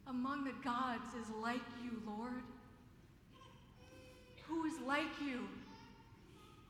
among 0.07 0.45
the 0.45 0.55
gods 0.63 1.15
is 1.21 1.29
like 1.43 1.63
you, 1.83 2.01
Lord? 2.07 2.43
Who 4.47 4.65
is 4.67 4.75
like 4.87 5.21
you, 5.25 5.49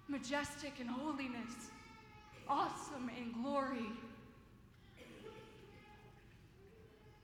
majestic 0.09 0.81
in 0.81 0.87
holiness, 0.87 1.71
awesome 2.51 3.09
in 3.17 3.33
glory, 3.41 3.87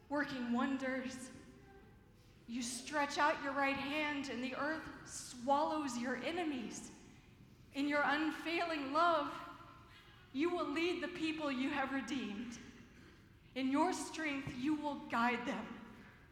working 0.09 0.53
wonders. 0.53 1.17
You 2.49 2.63
stretch 2.63 3.19
out 3.19 3.35
your 3.43 3.53
right 3.53 3.75
hand, 3.75 4.31
and 4.33 4.43
the 4.43 4.55
earth 4.55 4.89
swallows 5.05 5.99
your 5.99 6.19
enemies. 6.25 6.91
In 7.75 7.89
your 7.89 8.03
unfailing 8.05 8.93
love, 8.93 9.27
you 10.33 10.49
will 10.51 10.71
lead 10.71 11.03
the 11.03 11.09
people 11.09 11.51
you 11.51 11.71
have 11.71 11.93
redeemed. 11.93 12.57
In 13.57 13.73
your 13.73 13.93
strength, 13.93 14.53
you 14.61 14.77
will 14.77 15.01
guide 15.11 15.45
them 15.45 15.67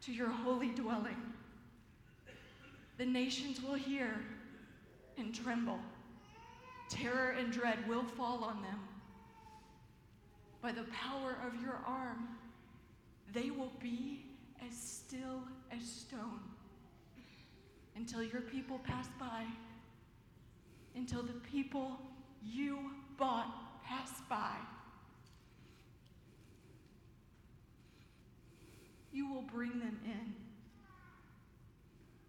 to 0.03 0.13
your 0.13 0.29
holy 0.29 0.69
dwelling. 0.69 1.17
The 2.97 3.05
nations 3.05 3.61
will 3.61 3.73
hear 3.73 4.09
and 5.17 5.35
tremble. 5.35 5.79
Terror 6.89 7.35
and 7.37 7.51
dread 7.51 7.87
will 7.87 8.03
fall 8.03 8.43
on 8.43 8.61
them. 8.61 8.79
By 10.61 10.71
the 10.71 10.83
power 10.83 11.37
of 11.45 11.61
your 11.61 11.79
arm, 11.85 12.27
they 13.33 13.49
will 13.49 13.73
be 13.81 14.25
as 14.67 14.75
still 14.75 15.43
as 15.71 15.83
stone 15.83 16.39
until 17.95 18.23
your 18.23 18.41
people 18.41 18.79
pass 18.79 19.07
by, 19.19 19.45
until 20.95 21.23
the 21.23 21.33
people 21.51 21.99
you 22.43 22.91
bought 23.17 23.83
pass 23.83 24.11
by. 24.29 24.55
You 29.11 29.31
will 29.31 29.43
bring 29.43 29.79
them 29.79 29.99
in, 30.03 30.33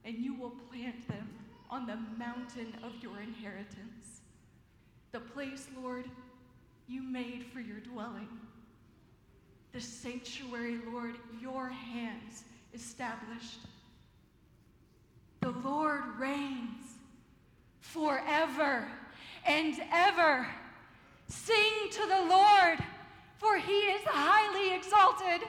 and 0.04 0.16
you 0.18 0.34
will 0.34 0.52
plant 0.70 1.08
them 1.08 1.28
on 1.68 1.86
the 1.86 1.96
mountain 2.16 2.74
of 2.84 2.92
your 3.02 3.18
inheritance, 3.20 4.20
the 5.16 5.20
place, 5.32 5.66
Lord, 5.82 6.04
you 6.88 7.02
made 7.02 7.46
for 7.46 7.60
your 7.60 7.80
dwelling, 7.80 8.28
the 9.72 9.80
sanctuary, 9.80 10.78
Lord, 10.92 11.14
your 11.40 11.70
hands 11.70 12.44
established. 12.74 13.60
The 15.40 15.52
Lord 15.64 16.02
reigns 16.18 16.98
forever 17.80 18.86
and 19.46 19.80
ever. 19.90 20.46
Sing 21.28 21.88
to 21.92 22.06
the 22.06 22.26
Lord, 22.28 22.78
for 23.38 23.56
he 23.56 23.72
is 23.72 24.02
highly 24.04 24.76
exalted. 24.76 25.48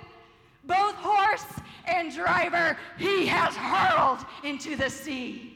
Both 0.64 0.96
horse 0.96 1.46
and 1.84 2.16
driver 2.16 2.78
he 2.98 3.26
has 3.26 3.54
hurled 3.54 4.26
into 4.46 4.78
the 4.78 4.90
sea. 4.90 5.47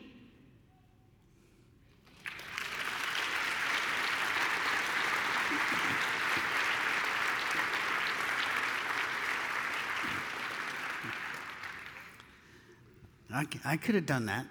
I, 13.33 13.45
I 13.63 13.77
could 13.77 13.95
have 13.95 14.05
done 14.05 14.25
that. 14.25 14.45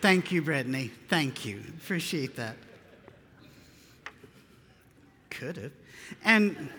Thank 0.00 0.30
you, 0.30 0.42
Brittany. 0.42 0.90
Thank 1.08 1.44
you. 1.44 1.62
Appreciate 1.82 2.36
that. 2.36 2.56
Could 5.30 5.56
have. 5.56 5.72
And 6.24 6.70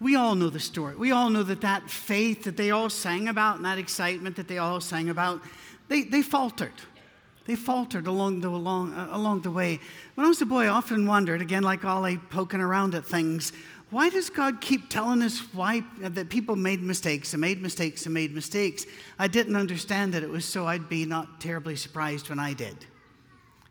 we 0.00 0.16
all 0.16 0.34
know 0.34 0.48
the 0.48 0.60
story. 0.60 0.96
We 0.96 1.12
all 1.12 1.30
know 1.30 1.42
that 1.42 1.60
that 1.60 1.90
faith 1.90 2.44
that 2.44 2.56
they 2.56 2.70
all 2.70 2.88
sang 2.88 3.28
about 3.28 3.56
and 3.56 3.64
that 3.64 3.78
excitement 3.78 4.36
that 4.36 4.48
they 4.48 4.58
all 4.58 4.80
sang 4.80 5.10
about, 5.10 5.42
they, 5.88 6.02
they 6.02 6.22
faltered. 6.22 6.72
They 7.46 7.56
faltered 7.56 8.06
along 8.06 8.40
the, 8.40 8.48
along, 8.48 8.94
uh, 8.94 9.08
along 9.10 9.42
the 9.42 9.50
way. 9.50 9.80
When 10.14 10.24
I 10.24 10.28
was 10.28 10.40
a 10.40 10.46
boy, 10.46 10.64
I 10.64 10.68
often 10.68 11.06
wondered, 11.06 11.42
again, 11.42 11.62
like 11.62 11.84
Ollie 11.84 12.18
poking 12.30 12.60
around 12.60 12.94
at 12.94 13.04
things, 13.04 13.52
why 13.90 14.08
does 14.08 14.30
God 14.30 14.60
keep 14.60 14.88
telling 14.88 15.20
us 15.22 15.40
why 15.52 15.82
that 15.98 16.28
people 16.28 16.54
made 16.54 16.80
mistakes 16.80 17.34
and 17.34 17.40
made 17.40 17.60
mistakes 17.60 18.06
and 18.06 18.14
made 18.14 18.34
mistakes? 18.34 18.86
I 19.18 19.26
didn't 19.26 19.56
understand 19.56 20.14
that 20.14 20.22
it 20.22 20.30
was 20.30 20.44
so 20.44 20.66
I'd 20.66 20.88
be 20.88 21.04
not 21.04 21.40
terribly 21.40 21.76
surprised 21.76 22.28
when 22.28 22.38
I 22.38 22.52
did 22.54 22.76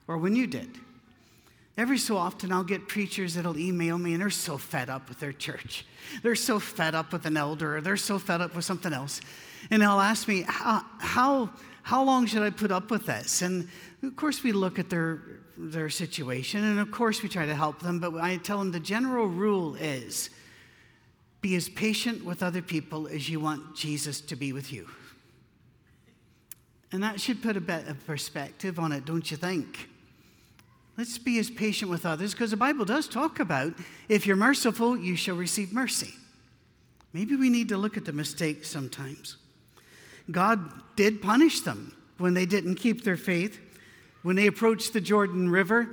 or 0.07 0.17
when 0.17 0.35
you 0.35 0.45
did. 0.45 0.69
Every 1.77 1.97
so 1.97 2.17
often, 2.17 2.51
I'll 2.51 2.65
get 2.65 2.89
preachers 2.89 3.35
that'll 3.35 3.57
email 3.57 3.97
me 3.97 4.11
and 4.11 4.21
they're 4.21 4.29
so 4.29 4.57
fed 4.57 4.89
up 4.89 5.07
with 5.07 5.21
their 5.21 5.31
church. 5.31 5.85
They're 6.21 6.35
so 6.35 6.59
fed 6.59 6.93
up 6.93 7.13
with 7.13 7.25
an 7.25 7.37
elder 7.37 7.77
or 7.77 7.81
they're 7.81 7.95
so 7.95 8.19
fed 8.19 8.41
up 8.41 8.53
with 8.53 8.65
something 8.65 8.91
else. 8.91 9.21
And 9.71 9.81
they'll 9.81 10.01
ask 10.01 10.27
me, 10.27 10.43
how, 10.45 10.83
how, 10.99 11.49
how 11.83 12.03
long 12.03 12.25
should 12.25 12.41
I 12.41 12.49
put 12.49 12.71
up 12.71 12.91
with 12.91 13.05
this? 13.05 13.41
And 13.41 13.69
of 14.03 14.15
course, 14.15 14.43
we 14.43 14.51
look 14.51 14.79
at 14.79 14.89
their 14.89 15.21
their 15.59 15.89
situation. 15.89 16.63
And 16.63 16.79
of 16.79 16.89
course, 16.89 17.21
we 17.21 17.29
try 17.29 17.45
to 17.45 17.53
help 17.53 17.81
them, 17.81 17.99
but 17.99 18.15
I 18.15 18.37
tell 18.37 18.59
them 18.59 18.71
the 18.71 18.79
general 18.79 19.27
rule 19.27 19.75
is 19.75 20.29
be 21.41 21.55
as 21.55 21.69
patient 21.69 22.23
with 22.23 22.41
other 22.41 22.61
people 22.61 23.07
as 23.07 23.29
you 23.29 23.39
want 23.39 23.75
Jesus 23.75 24.21
to 24.21 24.35
be 24.35 24.53
with 24.53 24.71
you. 24.71 24.87
And 26.91 27.03
that 27.03 27.21
should 27.21 27.41
put 27.41 27.55
a 27.55 27.61
bit 27.61 27.87
of 27.87 28.05
perspective 28.05 28.79
on 28.79 28.91
it, 28.91 29.05
don't 29.05 29.29
you 29.29 29.37
think? 29.37 29.89
Let's 30.97 31.17
be 31.17 31.39
as 31.39 31.49
patient 31.49 31.91
with 31.91 32.05
others 32.05 32.33
because 32.33 32.51
the 32.51 32.57
Bible 32.57 32.83
does 32.83 33.07
talk 33.07 33.39
about 33.39 33.73
if 34.09 34.25
you're 34.25 34.35
merciful, 34.35 34.97
you 34.97 35.15
shall 35.15 35.35
receive 35.35 35.71
mercy. 35.71 36.13
Maybe 37.13 37.35
we 37.35 37.49
need 37.49 37.69
to 37.69 37.77
look 37.77 37.95
at 37.95 38.05
the 38.05 38.11
mistakes 38.11 38.69
sometimes. 38.69 39.37
God 40.29 40.59
did 40.95 41.21
punish 41.21 41.61
them 41.61 41.95
when 42.17 42.33
they 42.33 42.45
didn't 42.45 42.75
keep 42.75 43.03
their 43.03 43.17
faith 43.17 43.59
when 44.21 44.35
they 44.35 44.47
approached 44.47 44.93
the 44.93 45.01
Jordan 45.01 45.49
River 45.49 45.89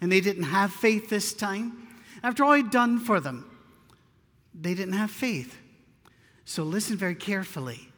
and 0.00 0.10
they 0.10 0.20
didn't 0.20 0.44
have 0.44 0.72
faith 0.72 1.08
this 1.08 1.32
time, 1.32 1.88
after 2.22 2.44
all 2.44 2.54
he'd 2.54 2.70
done 2.70 2.98
for 2.98 3.20
them, 3.20 3.48
they 4.54 4.74
didn't 4.74 4.94
have 4.94 5.10
faith. 5.10 5.58
So 6.44 6.62
listen 6.62 6.96
very 6.96 7.14
carefully. 7.14 7.88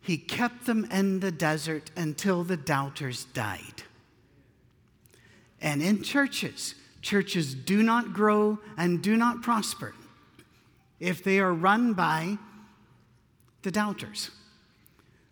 He 0.00 0.18
kept 0.18 0.66
them 0.66 0.86
in 0.90 1.20
the 1.20 1.32
desert 1.32 1.90
until 1.96 2.44
the 2.44 2.56
doubters 2.56 3.24
died. 3.26 3.84
And 5.60 5.82
in 5.82 6.02
churches, 6.02 6.74
churches 7.00 7.54
do 7.54 7.82
not 7.82 8.12
grow 8.12 8.58
and 8.76 9.02
do 9.02 9.16
not 9.16 9.42
prosper 9.42 9.94
if 11.00 11.24
they 11.24 11.38
are 11.38 11.52
run 11.52 11.94
by 11.94 12.38
the 13.62 13.70
doubters. 13.70 14.30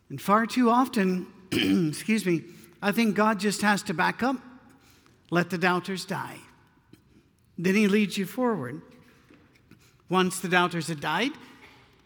And 0.09 0.21
far 0.21 0.47
too 0.47 0.71
often, 0.71 1.27
excuse 1.53 2.25
me, 2.25 2.43
I 2.83 2.91
think 2.91 3.15
God 3.15 3.39
just 3.39 3.63
has 3.63 3.83
to 3.85 3.95
back 3.95 4.25
up, 4.25 4.37
let 5.31 5.51
the 5.51 5.59
doubters 5.59 6.05
die. 6.05 6.39
Then 7.57 7.77
he 7.77 7.87
leads 7.87 8.19
you 8.19 8.27
forward. 8.27 8.83
Once 10.09 10.41
the 10.41 10.49
doubters 10.49 10.89
had 10.89 11.01
died, 11.01 11.31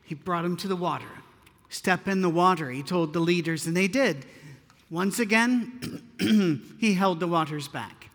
he 0.05 0.15
brought 0.15 0.43
them 0.43 0.57
to 0.59 0.69
the 0.69 0.77
water. 0.77 1.07
Step 1.71 2.07
in 2.07 2.21
the 2.21 2.29
water, 2.29 2.71
he 2.71 2.83
told 2.83 3.15
the 3.15 3.21
leaders, 3.21 3.67
and 3.67 3.77
they 3.77 3.89
did. 3.89 4.27
Once 4.91 5.19
again, 5.19 6.03
he 6.79 6.95
held 6.95 7.21
the 7.21 7.27
waters 7.27 7.69
back. 7.69 8.11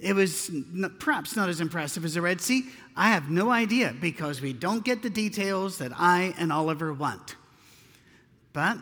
It 0.00 0.14
was 0.14 0.50
perhaps 0.98 1.36
not 1.36 1.48
as 1.48 1.60
impressive 1.60 2.04
as 2.04 2.14
the 2.14 2.22
Red 2.22 2.40
Sea. 2.40 2.64
I 2.96 3.10
have 3.10 3.30
no 3.30 3.50
idea 3.50 3.94
because 4.00 4.40
we 4.40 4.52
don't 4.52 4.84
get 4.84 5.02
the 5.02 5.10
details 5.10 5.78
that 5.78 5.92
I 5.94 6.34
and 6.38 6.52
Oliver 6.52 6.92
want. 6.92 7.36
But 8.52 8.78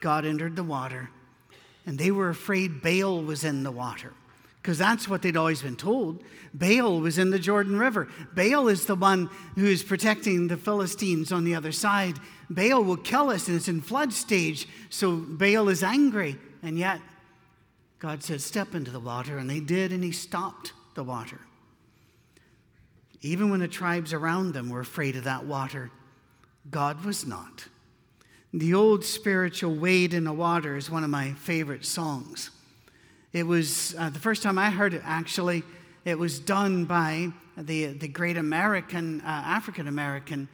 God 0.00 0.24
entered 0.24 0.56
the 0.56 0.64
water 0.64 1.10
and 1.86 1.98
they 1.98 2.10
were 2.10 2.28
afraid 2.28 2.82
Baal 2.82 3.22
was 3.22 3.44
in 3.44 3.62
the 3.62 3.70
water 3.70 4.12
because 4.66 4.78
that's 4.78 5.08
what 5.08 5.22
they'd 5.22 5.36
always 5.36 5.62
been 5.62 5.76
told. 5.76 6.24
Baal 6.52 7.00
was 7.00 7.18
in 7.18 7.30
the 7.30 7.38
Jordan 7.38 7.78
River. 7.78 8.08
Baal 8.34 8.66
is 8.66 8.86
the 8.86 8.96
one 8.96 9.30
who 9.54 9.66
is 9.66 9.84
protecting 9.84 10.48
the 10.48 10.56
Philistines 10.56 11.30
on 11.30 11.44
the 11.44 11.54
other 11.54 11.70
side. 11.70 12.18
Baal 12.50 12.82
will 12.82 12.96
kill 12.96 13.30
us, 13.30 13.46
and 13.46 13.56
it's 13.56 13.68
in 13.68 13.80
flood 13.80 14.12
stage, 14.12 14.66
so 14.90 15.18
Baal 15.18 15.68
is 15.68 15.84
angry. 15.84 16.36
And 16.64 16.76
yet, 16.76 17.00
God 18.00 18.24
said, 18.24 18.40
Step 18.40 18.74
into 18.74 18.90
the 18.90 18.98
water, 18.98 19.38
and 19.38 19.48
they 19.48 19.60
did, 19.60 19.92
and 19.92 20.02
He 20.02 20.10
stopped 20.10 20.72
the 20.96 21.04
water. 21.04 21.38
Even 23.20 23.50
when 23.50 23.60
the 23.60 23.68
tribes 23.68 24.12
around 24.12 24.52
them 24.52 24.68
were 24.68 24.80
afraid 24.80 25.14
of 25.14 25.22
that 25.24 25.44
water, 25.44 25.92
God 26.68 27.04
was 27.04 27.24
not. 27.24 27.66
The 28.56 28.72
old 28.72 29.04
spiritual 29.04 29.74
Wade 29.74 30.14
in 30.14 30.24
the 30.24 30.32
Water 30.32 30.78
is 30.78 30.90
one 30.90 31.04
of 31.04 31.10
my 31.10 31.34
favorite 31.34 31.84
songs. 31.84 32.48
It 33.34 33.42
was 33.42 33.94
uh, 33.98 34.08
the 34.08 34.18
first 34.18 34.42
time 34.42 34.58
I 34.58 34.70
heard 34.70 34.94
it, 34.94 35.02
actually, 35.04 35.62
it 36.06 36.18
was 36.18 36.38
done 36.38 36.86
by 36.86 37.32
the, 37.58 37.88
the 37.88 38.08
great 38.08 38.38
American, 38.38 39.20
uh, 39.20 39.24
African 39.26 39.88
American 39.88 40.48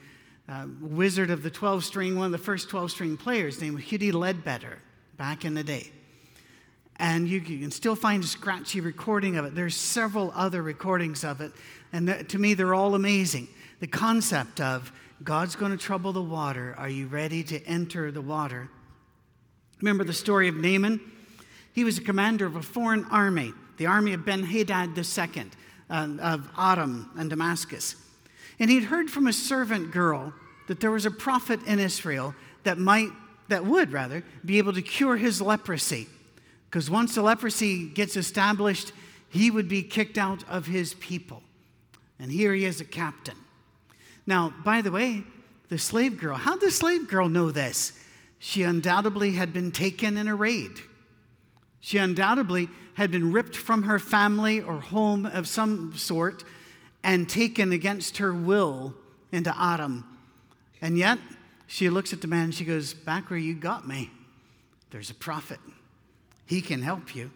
uh, 0.49 0.66
wizard 0.80 1.30
of 1.30 1.44
the 1.44 1.50
12 1.50 1.85
string, 1.85 2.16
one 2.16 2.26
of 2.26 2.32
the 2.32 2.38
first 2.38 2.68
12 2.71 2.90
string 2.90 3.16
players, 3.16 3.61
named 3.61 3.80
Huddie 3.80 4.11
Ledbetter, 4.11 4.80
back 5.16 5.44
in 5.44 5.54
the 5.54 5.62
day. 5.62 5.92
And 6.97 7.28
you, 7.28 7.38
you, 7.38 7.61
can 7.61 7.71
still 7.71 7.94
find 7.94 8.25
a 8.25 8.26
scratchy 8.26 8.80
recording 8.80 9.37
of 9.37 9.44
it. 9.44 9.54
There's 9.54 9.76
several 9.76 10.32
other 10.35 10.61
recordings 10.61 11.23
of 11.23 11.40
it, 11.40 11.52
and 11.92 12.09
th- 12.09 12.26
to 12.32 12.38
me, 12.40 12.54
they're 12.54 12.75
all 12.75 12.97
amazing. 12.97 13.47
The 13.78 13.87
concept 13.87 14.61
of 14.61 14.90
God's 15.23 15.57
going 15.57 15.73
to 15.73 15.79
trouble 15.79 16.12
the 16.12 16.23
water. 16.23 16.75
Are 16.79 16.88
you 16.88 17.07
ready 17.07 17.43
to 17.45 17.62
enter 17.67 18.11
the 18.11 18.21
water? 18.21 18.69
Remember 19.81 20.05
the 20.05 20.12
story 20.12 20.49
of 20.49 20.57
Naaman? 20.57 21.00
He 21.73 21.85
was 21.85 21.99
a 21.99 22.02
commander 22.02 22.47
of 22.47 22.57
a 22.57 22.62
foreign 22.62 23.05
army, 23.07 23.52
the 23.76 23.87
army 23.87 24.12
of 24.14 24.25
Ben 24.25 24.43
Hadad 24.43 24.97
II 24.97 25.45
uh, 25.91 26.09
of 26.21 26.49
Aram 26.59 27.11
and 27.17 27.31
Damascus. 27.31 27.97
And 28.59 28.71
he'd 28.71 28.85
heard 28.85 29.11
from 29.11 29.26
a 29.26 29.33
servant 29.33 29.93
girl 29.93 30.33
that 30.69 30.81
there 30.81 30.91
was 30.91 31.07
a 31.07 31.11
prophet 31.11 31.61
in 31.67 31.79
Israel 31.79 32.35
that 32.64 32.79
might, 32.79 33.11
that 33.49 33.64
would 33.64 33.93
rather, 33.93 34.25
be 34.45 34.59
able 34.59 34.73
to 34.73 34.83
cure 34.83 35.17
his 35.17 35.41
leprosy. 35.41 36.07
Because 36.71 36.91
once 36.91 37.14
the 37.14 37.23
leprosy 37.23 37.88
gets 37.88 38.17
established, 38.17 38.93
he 39.29 39.50
would 39.50 39.69
be 39.69 39.83
kicked 39.83 40.17
out 40.19 40.45
of 40.49 40.67
his 40.67 40.95
people. 40.95 41.43
And 42.19 42.31
here 42.31 42.55
he 42.55 42.64
is 42.64 42.81
a 42.81 42.85
captain. 42.85 43.37
Now, 44.26 44.52
by 44.64 44.83
the 44.83 44.91
way, 44.91 45.25
the 45.69 45.79
slave 45.79 46.19
girl, 46.19 46.37
how 46.37 46.52
did 46.52 46.69
the 46.69 46.71
slave 46.71 47.09
girl 47.09 47.29
know 47.29 47.50
this? 47.50 47.93
She 48.38 48.62
undoubtedly 48.62 49.33
had 49.33 49.52
been 49.52 49.73
taken 49.73 50.17
in 50.17 50.29
a 50.29 50.35
raid. 50.35 50.73
She 51.81 51.99
undoubtedly 51.99 52.69
had 52.95 53.11
been 53.11 53.33
ripped 53.33 53.57
from 53.57 53.85
her 53.85 53.99
family 53.99 54.61
or 54.61 54.81
home 54.81 55.26
of 55.26 55.49
some 55.49 55.97
sort 55.97 56.45
and 57.02 57.29
taken 57.29 57.73
against 57.73 58.19
her 58.19 58.33
will 58.33 58.95
into 59.33 59.55
Aram. 59.61 60.05
And 60.81 60.99
yet, 60.99 61.19
she 61.67 61.88
looks 61.88 62.12
at 62.12 62.21
the 62.21 62.29
man 62.29 62.45
and 62.45 62.55
she 62.55 62.64
goes, 62.64 62.95
Back 62.95 63.31
where 63.31 63.38
you 63.38 63.55
got 63.55 63.88
me, 63.88 64.11
there's 64.91 65.11
a 65.11 65.14
prophet. 65.14 65.59
He 66.47 66.61
can 66.61 66.83
help 66.83 67.17
you. 67.17 67.31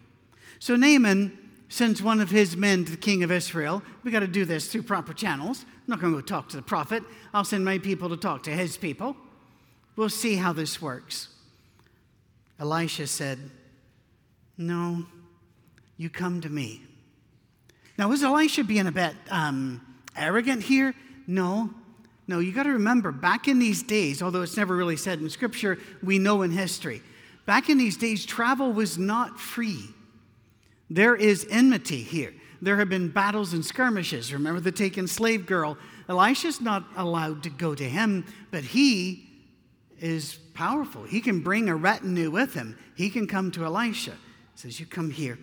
So 0.59 0.75
Naaman 0.75 1.37
sends 1.69 2.01
one 2.01 2.19
of 2.19 2.29
his 2.29 2.55
men 2.55 2.85
to 2.85 2.91
the 2.91 2.97
king 2.97 3.23
of 3.23 3.31
Israel. 3.31 3.83
We 4.03 4.11
got 4.11 4.21
to 4.21 4.27
do 4.27 4.45
this 4.45 4.67
through 4.67 4.83
proper 4.83 5.13
channels. 5.13 5.65
I'm 5.67 5.83
not 5.87 5.99
going 5.99 6.13
to 6.13 6.21
go 6.21 6.25
talk 6.25 6.49
to 6.49 6.55
the 6.55 6.61
prophet. 6.61 7.03
I'll 7.33 7.43
send 7.43 7.65
my 7.65 7.77
people 7.77 8.09
to 8.09 8.17
talk 8.17 8.43
to 8.43 8.51
his 8.51 8.77
people. 8.77 9.15
We'll 9.95 10.09
see 10.09 10.35
how 10.35 10.53
this 10.53 10.81
works. 10.81 11.29
Elisha 12.59 13.07
said, 13.07 13.39
No, 14.57 15.05
you 15.97 16.09
come 16.09 16.41
to 16.41 16.49
me. 16.49 16.83
Now, 17.97 18.09
was 18.09 18.23
Elisha 18.23 18.63
being 18.63 18.87
a 18.87 18.91
bit 18.91 19.15
um, 19.29 19.81
arrogant 20.15 20.63
here? 20.63 20.93
No. 21.25 21.71
No, 22.27 22.39
you 22.39 22.51
got 22.51 22.63
to 22.63 22.71
remember, 22.71 23.11
back 23.11 23.47
in 23.47 23.57
these 23.57 23.81
days, 23.81 24.21
although 24.21 24.41
it's 24.41 24.57
never 24.57 24.75
really 24.75 24.97
said 24.97 25.19
in 25.19 25.29
Scripture, 25.29 25.79
we 26.03 26.19
know 26.19 26.41
in 26.41 26.51
history, 26.51 27.01
back 27.45 27.69
in 27.69 27.77
these 27.77 27.97
days, 27.97 28.25
travel 28.25 28.73
was 28.73 28.97
not 28.97 29.39
free. 29.39 29.89
There 30.89 31.15
is 31.15 31.45
enmity 31.49 32.01
here. 32.01 32.33
There 32.61 32.77
have 32.77 32.89
been 32.89 33.09
battles 33.09 33.53
and 33.53 33.63
skirmishes. 33.63 34.33
Remember 34.33 34.59
the 34.59 34.71
taken 34.71 35.07
slave 35.07 35.45
girl? 35.45 35.77
Elisha's 36.09 36.61
not 36.61 36.85
allowed 36.95 37.43
to 37.43 37.49
go 37.49 37.75
to 37.75 37.83
him, 37.83 38.25
but 38.51 38.63
he 38.63 39.27
is 39.99 40.39
powerful. 40.53 41.03
He 41.03 41.21
can 41.21 41.41
bring 41.41 41.69
a 41.69 41.75
retinue 41.75 42.31
with 42.31 42.53
him. 42.53 42.77
He 42.95 43.09
can 43.09 43.27
come 43.27 43.51
to 43.51 43.65
Elisha. 43.65 44.11
He 44.11 44.17
says, 44.55 44.79
You 44.79 44.85
come 44.85 45.11
here. 45.11 45.37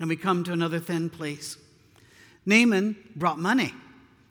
And 0.00 0.08
we 0.08 0.16
come 0.16 0.44
to 0.44 0.52
another 0.52 0.80
thin 0.80 1.08
place. 1.08 1.56
Naaman 2.44 2.96
brought 3.14 3.38
money. 3.38 3.72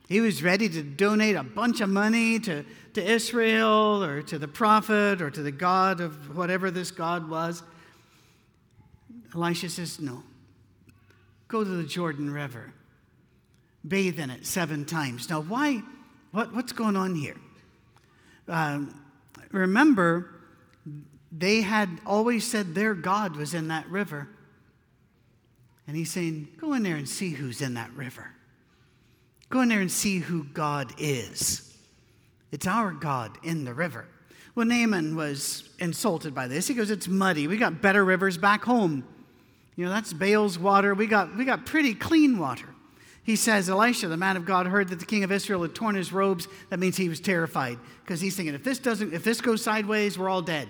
He 0.09 0.19
was 0.19 0.43
ready 0.43 0.67
to 0.67 0.83
donate 0.83 1.37
a 1.37 1.43
bunch 1.43 1.79
of 1.79 1.89
money 1.89 2.37
to, 2.39 2.65
to 2.95 3.01
Israel 3.01 4.03
or 4.03 4.21
to 4.23 4.37
the 4.37 4.47
prophet 4.47 5.21
or 5.21 5.31
to 5.31 5.41
the 5.41 5.51
God 5.51 6.01
of 6.01 6.35
whatever 6.35 6.69
this 6.69 6.91
God 6.91 7.29
was. 7.29 7.63
Elisha 9.35 9.69
says, 9.69 9.99
No. 9.99 10.23
Go 11.47 11.63
to 11.63 11.69
the 11.69 11.83
Jordan 11.83 12.31
River, 12.31 12.73
bathe 13.85 14.19
in 14.19 14.29
it 14.29 14.45
seven 14.45 14.85
times. 14.85 15.29
Now, 15.29 15.41
why? 15.41 15.81
What, 16.31 16.53
what's 16.53 16.71
going 16.71 16.95
on 16.95 17.13
here? 17.13 17.35
Um, 18.47 19.01
remember, 19.51 20.29
they 21.31 21.61
had 21.61 21.89
always 22.05 22.47
said 22.47 22.73
their 22.73 22.93
God 22.93 23.35
was 23.35 23.53
in 23.53 23.67
that 23.69 23.87
river. 23.89 24.29
And 25.87 25.95
he's 25.95 26.11
saying, 26.11 26.47
Go 26.57 26.73
in 26.73 26.83
there 26.83 26.95
and 26.95 27.07
see 27.07 27.31
who's 27.31 27.61
in 27.61 27.73
that 27.73 27.91
river. 27.93 28.31
Go 29.49 29.61
in 29.61 29.69
there 29.69 29.81
and 29.81 29.91
see 29.91 30.19
who 30.19 30.45
God 30.45 30.93
is. 30.97 31.77
It's 32.51 32.67
our 32.67 32.91
God 32.91 33.37
in 33.43 33.65
the 33.65 33.73
river. 33.73 34.07
Well, 34.55 34.65
Naaman 34.65 35.15
was 35.15 35.69
insulted 35.79 36.35
by 36.35 36.47
this. 36.47 36.67
He 36.67 36.73
goes, 36.73 36.91
It's 36.91 37.07
muddy. 37.07 37.47
We 37.47 37.57
got 37.57 37.81
better 37.81 38.03
rivers 38.05 38.37
back 38.37 38.63
home. 38.63 39.05
You 39.81 39.87
know, 39.87 39.93
that's 39.93 40.13
Baal's 40.13 40.59
water. 40.59 40.93
We 40.93 41.07
got, 41.07 41.35
we 41.35 41.43
got 41.43 41.65
pretty 41.65 41.95
clean 41.95 42.37
water. 42.37 42.67
He 43.23 43.35
says, 43.35 43.67
Elisha, 43.67 44.09
the 44.09 44.15
man 44.15 44.37
of 44.37 44.45
God, 44.45 44.67
heard 44.67 44.89
that 44.89 44.99
the 44.99 45.07
king 45.07 45.23
of 45.23 45.31
Israel 45.31 45.63
had 45.63 45.73
torn 45.73 45.95
his 45.95 46.13
robes. 46.13 46.47
That 46.69 46.77
means 46.77 46.97
he 46.97 47.09
was 47.09 47.19
terrified 47.19 47.79
because 48.03 48.21
he's 48.21 48.35
thinking, 48.35 48.53
if 48.53 48.63
this 48.63 48.77
doesn't, 48.77 49.11
if 49.11 49.23
this 49.23 49.41
goes 49.41 49.63
sideways, 49.63 50.19
we're 50.19 50.29
all 50.29 50.43
dead. 50.43 50.67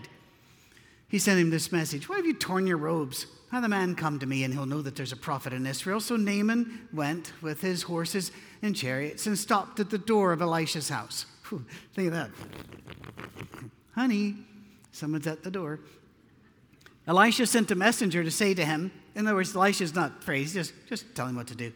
He 1.10 1.20
sent 1.20 1.42
him 1.42 1.50
this 1.50 1.74
message 1.74 2.08
Why 2.08 2.16
have 2.16 2.26
you 2.26 2.34
torn 2.34 2.66
your 2.66 2.78
robes? 2.78 3.26
Have 3.52 3.64
the 3.64 3.68
man 3.68 3.96
come 3.96 4.18
to 4.20 4.26
me, 4.26 4.46
and 4.46 4.54
he'll 4.54 4.66
know 4.66 4.82
that 4.82 4.96
there's 4.96 5.12
a 5.12 5.18
prophet 5.18 5.52
in 5.52 5.66
Israel. 5.66 6.00
So 6.00 6.16
Naaman 6.16 6.88
went 6.94 7.34
with 7.42 7.60
his 7.60 7.84
horses 7.84 8.32
and 8.62 8.74
chariots 8.74 9.28
and 9.28 9.38
stopped 9.38 9.82
at 9.82 9.90
the 9.90 9.98
door 9.98 10.32
of 10.32 10.42
Elisha's 10.42 10.88
house. 10.88 11.26
Think 11.94 12.08
of 12.08 12.14
that. 12.14 12.30
Honey, 13.94 14.38
someone's 14.94 15.28
at 15.28 15.44
the 15.44 15.52
door. 15.52 15.82
Elisha 17.08 17.46
sent 17.46 17.72
a 17.72 17.76
messenger 17.76 18.24
to 18.24 18.32
say 18.32 18.54
to 18.54 18.64
him, 18.64 18.92
in 19.16 19.28
other 19.28 19.36
words, 19.36 19.56
Elisha's 19.56 19.94
not 19.94 20.24
phrased, 20.24 20.54
just, 20.54 20.74
just 20.88 21.14
tell 21.16 21.28
him 21.28 21.36
what 21.36 21.48
to 21.48 21.56
do. 21.56 21.72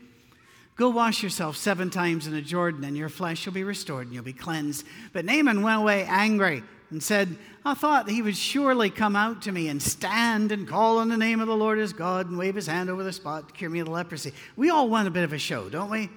Go 0.76 0.89
wash 0.89 1.24
yourself 1.24 1.56
seven 1.56 1.89
times 1.89 2.28
in 2.28 2.34
the 2.34 2.41
Jordan, 2.41 2.84
and 2.84 2.98
your 2.98 3.10
flesh 3.10 3.45
will 3.45 3.54
be 3.54 3.63
restored 3.63 4.08
and 4.08 4.13
you'll 4.13 4.24
be 4.24 4.34
cleansed. 4.34 4.86
But 5.13 5.24
Naaman 5.26 5.62
went 5.62 5.80
away 5.80 6.04
angry 6.04 6.63
and 6.91 7.02
said, 7.02 7.38
I 7.63 7.74
thought 7.74 8.10
he 8.10 8.21
would 8.21 8.36
surely 8.36 8.89
come 8.89 9.15
out 9.15 9.41
to 9.43 9.52
me 9.52 9.69
and 9.69 9.82
stand 9.82 10.52
and 10.52 10.67
call 10.67 11.00
on 11.00 11.10
the 11.10 11.17
name 11.17 11.39
of 11.39 11.48
the 11.48 11.56
Lord 11.56 11.78
his 11.78 11.93
God 11.93 12.30
and 12.30 12.38
wave 12.38 12.56
his 12.56 12.67
hand 12.67 12.89
over 12.89 13.04
the 13.04 13.13
spot 13.13 13.48
to 13.48 13.54
cure 13.54 13.69
me 13.69 13.80
of 13.80 13.86
the 13.86 13.91
leprosy. 13.91 14.34
We 14.56 14.69
all 14.69 14.89
want 14.89 15.08
a 15.08 15.12
bit 15.12 15.24
of 15.24 15.34
a 15.34 15.38
show, 15.38 15.69
don't 15.69 15.89
we? 15.89 16.10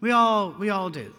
We 0.00 0.12
all, 0.12 0.54
we 0.58 0.70
all 0.70 0.88
do. 0.88 1.12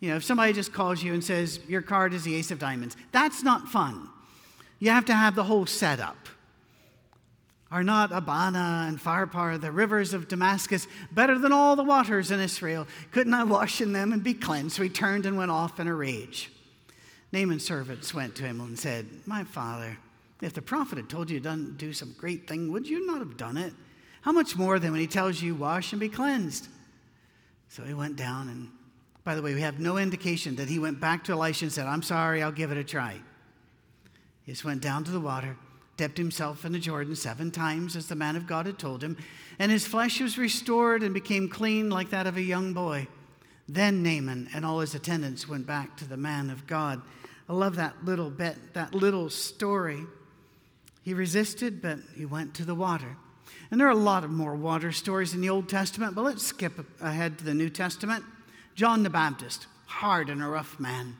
You 0.00 0.10
know, 0.10 0.16
if 0.16 0.24
somebody 0.24 0.52
just 0.52 0.72
calls 0.72 1.02
you 1.02 1.12
and 1.12 1.24
says, 1.24 1.58
Your 1.66 1.82
card 1.82 2.14
is 2.14 2.22
the 2.22 2.34
ace 2.34 2.50
of 2.50 2.58
diamonds, 2.58 2.96
that's 3.12 3.42
not 3.42 3.68
fun. 3.68 4.08
You 4.78 4.90
have 4.90 5.06
to 5.06 5.14
have 5.14 5.34
the 5.34 5.44
whole 5.44 5.66
setup. 5.66 6.16
Are 7.70 7.84
not 7.84 8.12
Abana 8.12 8.86
and 8.88 8.98
Pharpar, 8.98 9.60
the 9.60 9.70
rivers 9.70 10.14
of 10.14 10.26
Damascus, 10.26 10.86
better 11.12 11.38
than 11.38 11.52
all 11.52 11.76
the 11.76 11.84
waters 11.84 12.30
in 12.30 12.40
Israel? 12.40 12.86
Couldn't 13.12 13.34
I 13.34 13.44
wash 13.44 13.82
in 13.82 13.92
them 13.92 14.12
and 14.12 14.24
be 14.24 14.32
cleansed? 14.32 14.76
So 14.76 14.82
he 14.82 14.88
turned 14.88 15.26
and 15.26 15.36
went 15.36 15.50
off 15.50 15.78
in 15.78 15.86
a 15.86 15.94
rage. 15.94 16.50
Naaman's 17.30 17.64
servants 17.64 18.14
went 18.14 18.34
to 18.36 18.44
him 18.44 18.60
and 18.60 18.78
said, 18.78 19.06
My 19.26 19.44
father, 19.44 19.98
if 20.40 20.54
the 20.54 20.62
prophet 20.62 20.96
had 20.96 21.10
told 21.10 21.28
you 21.28 21.40
to 21.40 21.56
do 21.76 21.92
some 21.92 22.14
great 22.16 22.48
thing, 22.48 22.72
would 22.72 22.88
you 22.88 23.06
not 23.06 23.18
have 23.18 23.36
done 23.36 23.58
it? 23.58 23.74
How 24.22 24.32
much 24.32 24.56
more 24.56 24.78
than 24.78 24.92
when 24.92 25.00
he 25.00 25.06
tells 25.06 25.42
you, 25.42 25.54
Wash 25.54 25.92
and 25.92 26.00
be 26.00 26.08
cleansed? 26.08 26.68
So 27.68 27.82
he 27.84 27.92
went 27.92 28.16
down, 28.16 28.48
and 28.48 28.70
by 29.24 29.34
the 29.34 29.42
way, 29.42 29.52
we 29.52 29.60
have 29.60 29.78
no 29.78 29.98
indication 29.98 30.56
that 30.56 30.68
he 30.68 30.78
went 30.78 31.00
back 31.00 31.22
to 31.24 31.32
Elisha 31.32 31.66
and 31.66 31.72
said, 31.72 31.86
I'm 31.86 32.02
sorry, 32.02 32.42
I'll 32.42 32.50
give 32.50 32.72
it 32.72 32.78
a 32.78 32.84
try. 32.84 33.20
He 34.44 34.52
just 34.52 34.64
went 34.64 34.80
down 34.80 35.04
to 35.04 35.10
the 35.10 35.20
water, 35.20 35.54
dipped 35.98 36.16
himself 36.16 36.64
in 36.64 36.72
the 36.72 36.78
Jordan 36.78 37.14
seven 37.14 37.50
times, 37.50 37.94
as 37.94 38.06
the 38.06 38.14
man 38.14 38.36
of 38.36 38.46
God 38.46 38.64
had 38.64 38.78
told 38.78 39.04
him, 39.04 39.18
and 39.58 39.70
his 39.70 39.86
flesh 39.86 40.20
was 40.20 40.38
restored 40.38 41.02
and 41.02 41.12
became 41.12 41.50
clean 41.50 41.90
like 41.90 42.08
that 42.10 42.26
of 42.26 42.38
a 42.38 42.42
young 42.42 42.72
boy. 42.72 43.06
Then 43.68 44.02
Naaman 44.02 44.48
and 44.54 44.64
all 44.64 44.80
his 44.80 44.94
attendants 44.94 45.46
went 45.46 45.66
back 45.66 45.98
to 45.98 46.08
the 46.08 46.16
man 46.16 46.48
of 46.48 46.66
God. 46.66 47.02
I 47.48 47.52
love 47.52 47.76
that 47.76 48.04
little 48.04 48.30
bit, 48.30 48.56
that 48.72 48.94
little 48.94 49.28
story. 49.28 50.06
He 51.02 51.12
resisted, 51.12 51.82
but 51.82 51.98
he 52.16 52.24
went 52.24 52.54
to 52.54 52.64
the 52.64 52.74
water. 52.74 53.16
And 53.70 53.78
there 53.78 53.88
are 53.88 53.90
a 53.90 53.96
lot 53.96 54.24
of 54.24 54.30
more 54.30 54.54
water 54.54 54.92
stories 54.92 55.34
in 55.34 55.42
the 55.42 55.50
Old 55.50 55.68
Testament, 55.68 56.14
but 56.14 56.24
let's 56.24 56.42
skip 56.42 56.78
ahead 57.00 57.38
to 57.38 57.44
the 57.44 57.54
New 57.54 57.68
Testament. 57.68 58.24
John 58.74 59.02
the 59.02 59.10
Baptist, 59.10 59.66
hard 59.86 60.30
and 60.30 60.42
a 60.42 60.46
rough 60.46 60.78
man. 60.78 61.16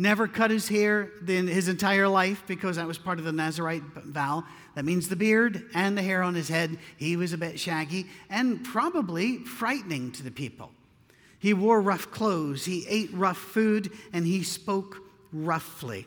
Never 0.00 0.28
cut 0.28 0.52
his 0.52 0.68
hair 0.68 1.10
in 1.26 1.48
his 1.48 1.66
entire 1.66 2.06
life 2.06 2.44
because 2.46 2.76
that 2.76 2.86
was 2.86 2.98
part 2.98 3.18
of 3.18 3.24
the 3.24 3.32
Nazarite 3.32 3.82
vow. 3.82 4.44
That 4.76 4.84
means 4.84 5.08
the 5.08 5.16
beard 5.16 5.68
and 5.74 5.98
the 5.98 6.02
hair 6.02 6.22
on 6.22 6.36
his 6.36 6.48
head. 6.48 6.78
He 6.96 7.16
was 7.16 7.32
a 7.32 7.38
bit 7.38 7.58
shaggy 7.58 8.06
and 8.30 8.64
probably 8.64 9.38
frightening 9.38 10.12
to 10.12 10.22
the 10.22 10.30
people. 10.30 10.70
He 11.40 11.52
wore 11.52 11.80
rough 11.80 12.12
clothes, 12.12 12.64
he 12.64 12.86
ate 12.88 13.12
rough 13.12 13.38
food, 13.38 13.90
and 14.12 14.24
he 14.24 14.44
spoke 14.44 14.98
roughly. 15.32 16.06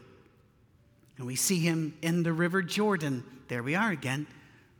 And 1.17 1.27
we 1.27 1.35
see 1.35 1.59
him 1.59 1.93
in 2.01 2.23
the 2.23 2.33
River 2.33 2.61
Jordan. 2.61 3.25
There 3.49 3.63
we 3.63 3.75
are 3.75 3.91
again, 3.91 4.25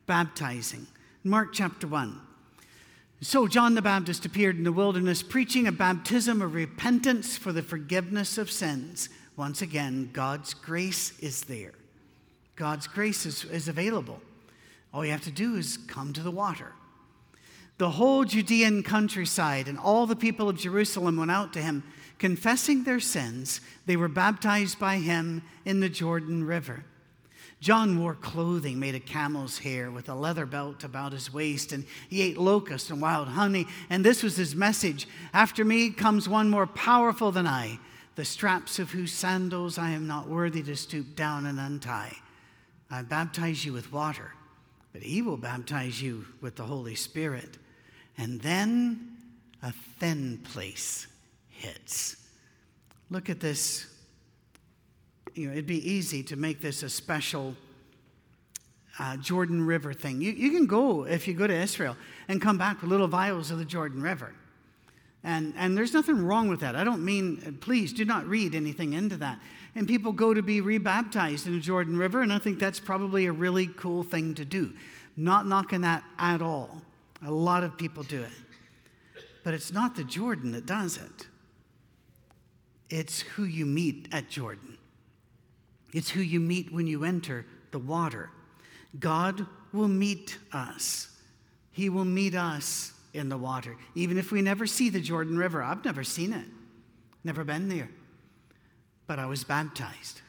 baptizing. 0.08 0.88
Mark 1.24 1.50
chapter 1.52 1.86
1. 1.86 2.20
So 3.24 3.48
John 3.48 3.76
the 3.76 3.84
Baptist 3.84 4.26
appeared 4.26 4.58
in 4.58 4.64
the 4.64 4.72
wilderness 4.72 5.22
preaching 5.22 5.68
a 5.68 5.72
baptism 5.72 6.42
of 6.42 6.56
repentance 6.56 7.38
for 7.38 7.54
the 7.54 7.62
forgiveness 7.62 8.40
of 8.40 8.50
sins. 8.50 9.10
Once 9.38 9.62
again, 9.62 10.10
God's 10.12 10.56
grace 10.56 11.18
is 11.20 11.44
there. 11.44 11.74
God's 12.56 12.88
grace 12.88 13.28
is, 13.28 13.46
is 13.46 13.68
available. 13.68 14.20
All 14.92 15.06
you 15.06 15.12
have 15.12 15.24
to 15.24 15.32
do 15.32 15.56
is 15.56 15.78
come 15.88 16.14
to 16.14 16.22
the 16.22 16.32
water. 16.32 16.74
The 17.78 17.92
whole 17.92 18.26
Judean 18.26 18.82
countryside 18.82 19.68
and 19.68 19.78
all 19.78 20.08
the 20.08 20.16
people 20.16 20.50
of 20.50 20.58
Jerusalem 20.58 21.18
went 21.18 21.32
out 21.32 21.54
to 21.54 21.62
him 21.62 21.84
confessing 22.18 22.84
their 22.84 23.00
sins, 23.00 23.62
they 23.88 23.98
were 23.98 24.08
baptized 24.08 24.78
by 24.78 24.98
him 24.98 25.42
in 25.66 25.80
the 25.80 25.90
Jordan 25.90 26.44
River. 26.44 26.86
John 27.62 28.02
wore 28.02 28.16
clothing 28.16 28.80
made 28.80 28.96
of 28.96 29.06
camel's 29.06 29.60
hair 29.60 29.92
with 29.92 30.10
a 30.10 30.16
leather 30.16 30.48
belt 30.48 30.84
about 30.84 31.14
his 31.14 31.32
waist, 31.32 31.72
and 31.72 31.86
he 32.10 32.24
ate 32.24 32.40
locusts 32.40 32.90
and 32.90 33.00
wild 33.00 33.28
honey. 33.28 33.68
And 33.88 34.04
this 34.04 34.24
was 34.24 34.36
his 34.36 34.56
message 34.56 35.08
After 35.32 35.64
me 35.64 35.92
comes 35.92 36.28
one 36.28 36.50
more 36.50 36.66
powerful 36.66 37.32
than 37.32 37.46
I, 37.46 37.80
the 38.16 38.26
straps 38.26 38.80
of 38.80 38.90
whose 38.90 39.14
sandals 39.14 39.78
I 39.78 39.92
am 39.92 40.08
not 40.08 40.28
worthy 40.28 40.64
to 40.64 40.76
stoop 40.76 41.16
down 41.16 41.46
and 41.46 41.60
untie. 41.60 42.18
I 42.90 43.04
baptize 43.04 43.64
you 43.64 43.74
with 43.74 43.94
water, 43.94 44.32
but 44.92 45.04
he 45.04 45.22
will 45.22 45.38
baptize 45.38 46.02
you 46.02 46.26
with 46.42 46.56
the 46.56 46.64
Holy 46.64 46.96
Spirit. 46.96 47.60
And 48.18 48.42
then 48.42 49.18
a 49.62 49.72
thin 50.00 50.40
place 50.40 51.06
hits. 51.50 52.16
Look 53.12 53.30
at 53.30 53.40
this 53.40 53.86
you 55.36 55.48
know, 55.48 55.54
it'd 55.54 55.66
be 55.66 55.90
easy 55.90 56.24
to 56.24 56.36
make 56.36 56.62
this 56.62 56.84
a 56.84 56.90
special 56.90 57.56
uh, 59.00 59.18
Jordan 59.18 59.66
River 59.66 59.94
thing. 59.94 60.22
You, 60.22 60.32
you 60.32 60.52
can 60.52 60.68
go, 60.68 61.06
if 61.06 61.28
you 61.28 61.34
go 61.34 61.48
to 61.48 61.54
Israel, 61.54 61.96
and 62.28 62.42
come 62.42 62.58
back 62.58 62.82
with 62.82 62.90
little 62.90 63.08
vials 63.08 63.52
of 63.52 63.58
the 63.58 63.66
Jordan 63.66 64.02
River. 64.02 64.34
And, 65.24 65.54
and 65.56 65.78
there's 65.78 65.94
nothing 65.94 66.26
wrong 66.26 66.50
with 66.50 66.62
that. 66.62 66.76
I 66.76 66.84
don't 66.84 67.06
mean, 67.06 67.58
please 67.62 67.94
do 67.94 68.06
not 68.06 68.26
read 68.26 68.56
anything 68.56 68.94
into 68.94 69.18
that. 69.18 69.40
And 69.76 69.88
people 69.88 70.12
go 70.12 70.34
to 70.34 70.42
be 70.42 70.62
rebaptized 70.62 71.48
in 71.48 71.54
the 71.54 71.60
Jordan 71.60 71.98
River, 71.98 72.22
and 72.22 72.34
I 72.34 72.40
think 72.40 72.60
that's 72.60 72.80
probably 72.80 73.28
a 73.28 73.32
really 73.32 73.68
cool 73.68 74.04
thing 74.04 74.34
to 74.36 74.46
do. 74.46 74.74
Not 75.16 75.46
knocking 75.46 75.82
that 75.82 76.04
at 76.18 76.42
all. 76.42 76.82
A 77.26 77.32
lot 77.32 77.64
of 77.64 77.78
people 77.78 78.04
do 78.04 78.22
it. 78.22 78.32
But 79.44 79.54
it's 79.54 79.72
not 79.72 79.96
the 79.96 80.04
Jordan 80.04 80.52
that 80.52 80.66
does 80.66 80.98
it, 80.98 81.28
it's 82.90 83.22
who 83.22 83.44
you 83.44 83.66
meet 83.66 84.08
at 84.12 84.30
Jordan. 84.30 84.78
It's 85.94 86.10
who 86.10 86.22
you 86.22 86.40
meet 86.40 86.72
when 86.72 86.88
you 86.88 87.04
enter 87.04 87.46
the 87.72 87.80
water. 87.80 88.30
God 89.00 89.46
will 89.74 89.88
meet 89.88 90.38
us. 90.52 91.10
He 91.72 91.90
will 91.90 92.06
meet 92.06 92.36
us 92.36 92.94
in 93.14 93.30
the 93.30 93.38
water. 93.38 93.76
Even 93.96 94.18
if 94.18 94.32
we 94.32 94.42
never 94.42 94.66
see 94.66 94.90
the 94.90 95.02
Jordan 95.02 95.38
River, 95.38 95.64
I've 95.64 95.84
never 95.86 96.04
seen 96.04 96.34
it, 96.34 96.46
never 97.24 97.44
been 97.44 97.70
there. 97.70 97.90
But 99.08 99.20
I 99.20 99.26
was 99.26 99.44
baptized. 99.44 100.22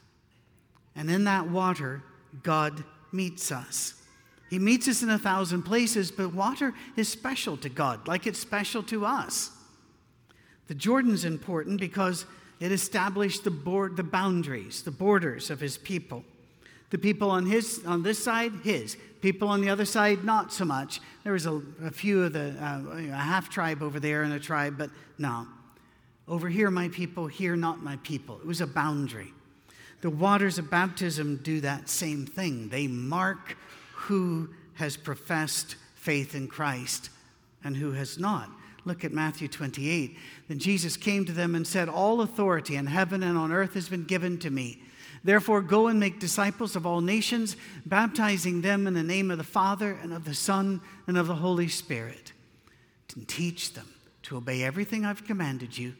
And 0.95 1.11
in 1.11 1.25
that 1.25 1.49
water, 1.49 2.03
God 2.43 2.85
meets 3.13 3.53
us. 3.53 3.95
He 4.51 4.59
meets 4.59 4.87
us 4.87 5.03
in 5.03 5.11
a 5.11 5.19
thousand 5.19 5.63
places, 5.63 6.11
but 6.11 6.35
water 6.35 6.75
is 6.97 7.09
special 7.09 7.57
to 7.59 7.69
God, 7.69 8.07
like 8.07 8.27
it's 8.27 8.39
special 8.39 8.83
to 8.85 9.07
us. 9.07 9.51
The 10.69 10.75
Jordan's 10.75 11.25
important 11.25 11.81
because 11.81 12.27
it 12.63 12.71
established 12.71 13.43
the, 13.43 13.51
board, 13.51 13.97
the 13.97 14.05
boundaries, 14.05 14.85
the 14.85 14.93
borders 14.93 15.51
of 15.51 15.59
his 15.59 15.77
people. 15.77 16.23
The 16.91 16.99
people 16.99 17.29
on, 17.29 17.45
his, 17.45 17.85
on 17.85 18.05
this 18.05 18.23
side, 18.23 18.53
his. 18.63 18.97
People 19.21 19.49
on 19.49 19.63
the 19.63 19.69
other 19.69 19.85
side, 19.85 20.23
not 20.23 20.53
so 20.53 20.65
much. 20.65 21.01
There 21.25 21.33
was 21.33 21.45
a, 21.45 21.61
a 21.83 21.91
few 21.91 22.23
of 22.23 22.35
the, 22.35 22.55
uh, 22.61 22.83
a 23.13 23.17
half 23.17 23.51
tribe 23.51 23.83
over 23.83 23.99
there 23.99 24.23
and 24.23 24.33
a 24.33 24.39
tribe, 24.39 24.79
but 24.79 24.91
no. 25.19 25.49
Over 26.29 26.49
here, 26.49 26.71
my 26.71 26.87
people, 26.87 27.27
here, 27.27 27.57
not 27.57 27.83
my 27.83 27.97
people. 28.05 28.37
It 28.37 28.47
was 28.47 28.61
a 28.61 28.67
boundary. 28.69 29.33
The 30.01 30.11
waters 30.11 30.57
of 30.57 30.71
baptism 30.71 31.41
do 31.43 31.63
that 31.63 31.89
same 31.89 32.27
thing. 32.27 32.69
They 32.69 32.87
mark 32.87 33.57
who 33.93 34.51
has 34.75 34.97
professed 34.97 35.75
faith 35.97 36.37
in 36.37 36.47
Christ 36.47 37.11
and 37.65 37.77
who 37.77 37.91
has 37.91 38.21
not. 38.21 38.49
Look 38.85 39.05
at 39.05 39.13
Matthew 39.13 39.49
28. 39.49 40.17
Then 40.49 40.59
Jesus 40.59 40.97
came 40.97 41.25
to 41.25 41.33
them 41.33 41.55
and 41.55 41.67
said, 41.67 41.89
All 41.89 42.21
authority 42.21 42.77
in 42.77 42.87
heaven 42.87 43.23
and 43.23 43.39
on 43.39 43.53
earth 43.53 43.75
has 43.75 43.89
been 43.89 44.05
given 44.05 44.39
to 44.39 44.51
me. 44.51 44.83
Therefore, 45.25 45.63
go 45.63 45.87
and 45.87 46.01
make 46.01 46.19
disciples 46.19 46.75
of 46.75 46.85
all 46.85 47.01
nations, 47.01 47.57
baptizing 47.87 48.61
them 48.61 48.87
in 48.87 48.95
the 48.95 49.03
name 49.05 49.31
of 49.31 49.39
the 49.39 49.45
Father 49.45 49.97
and 50.03 50.13
of 50.13 50.25
the 50.25 50.35
Son 50.35 50.81
and 51.07 51.17
of 51.17 51.29
the 51.29 51.37
Holy 51.37 51.69
Spirit, 51.69 52.33
and 53.15 53.29
teach 53.29 53.75
them 53.75 53.87
to 54.25 54.37
obey 54.37 54.65
everything 54.65 55.05
I've 55.05 55.25
commanded 55.25 55.79
you. 55.79 55.95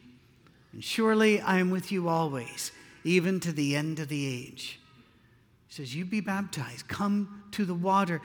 And 0.73 0.83
surely 0.83 1.39
I 1.39 1.59
am 1.59 1.69
with 1.69 1.91
you 1.91 2.09
always, 2.09 2.71
even 3.05 3.39
to 3.41 3.53
the 3.53 3.75
end 3.75 3.99
of 3.99 4.09
the 4.09 4.25
age. 4.25 4.79
He 5.67 5.75
says, 5.75 5.95
You 5.95 6.03
be 6.03 6.19
baptized, 6.19 6.87
come 6.89 7.43
to 7.51 7.63
the 7.63 7.73
water. 7.73 8.21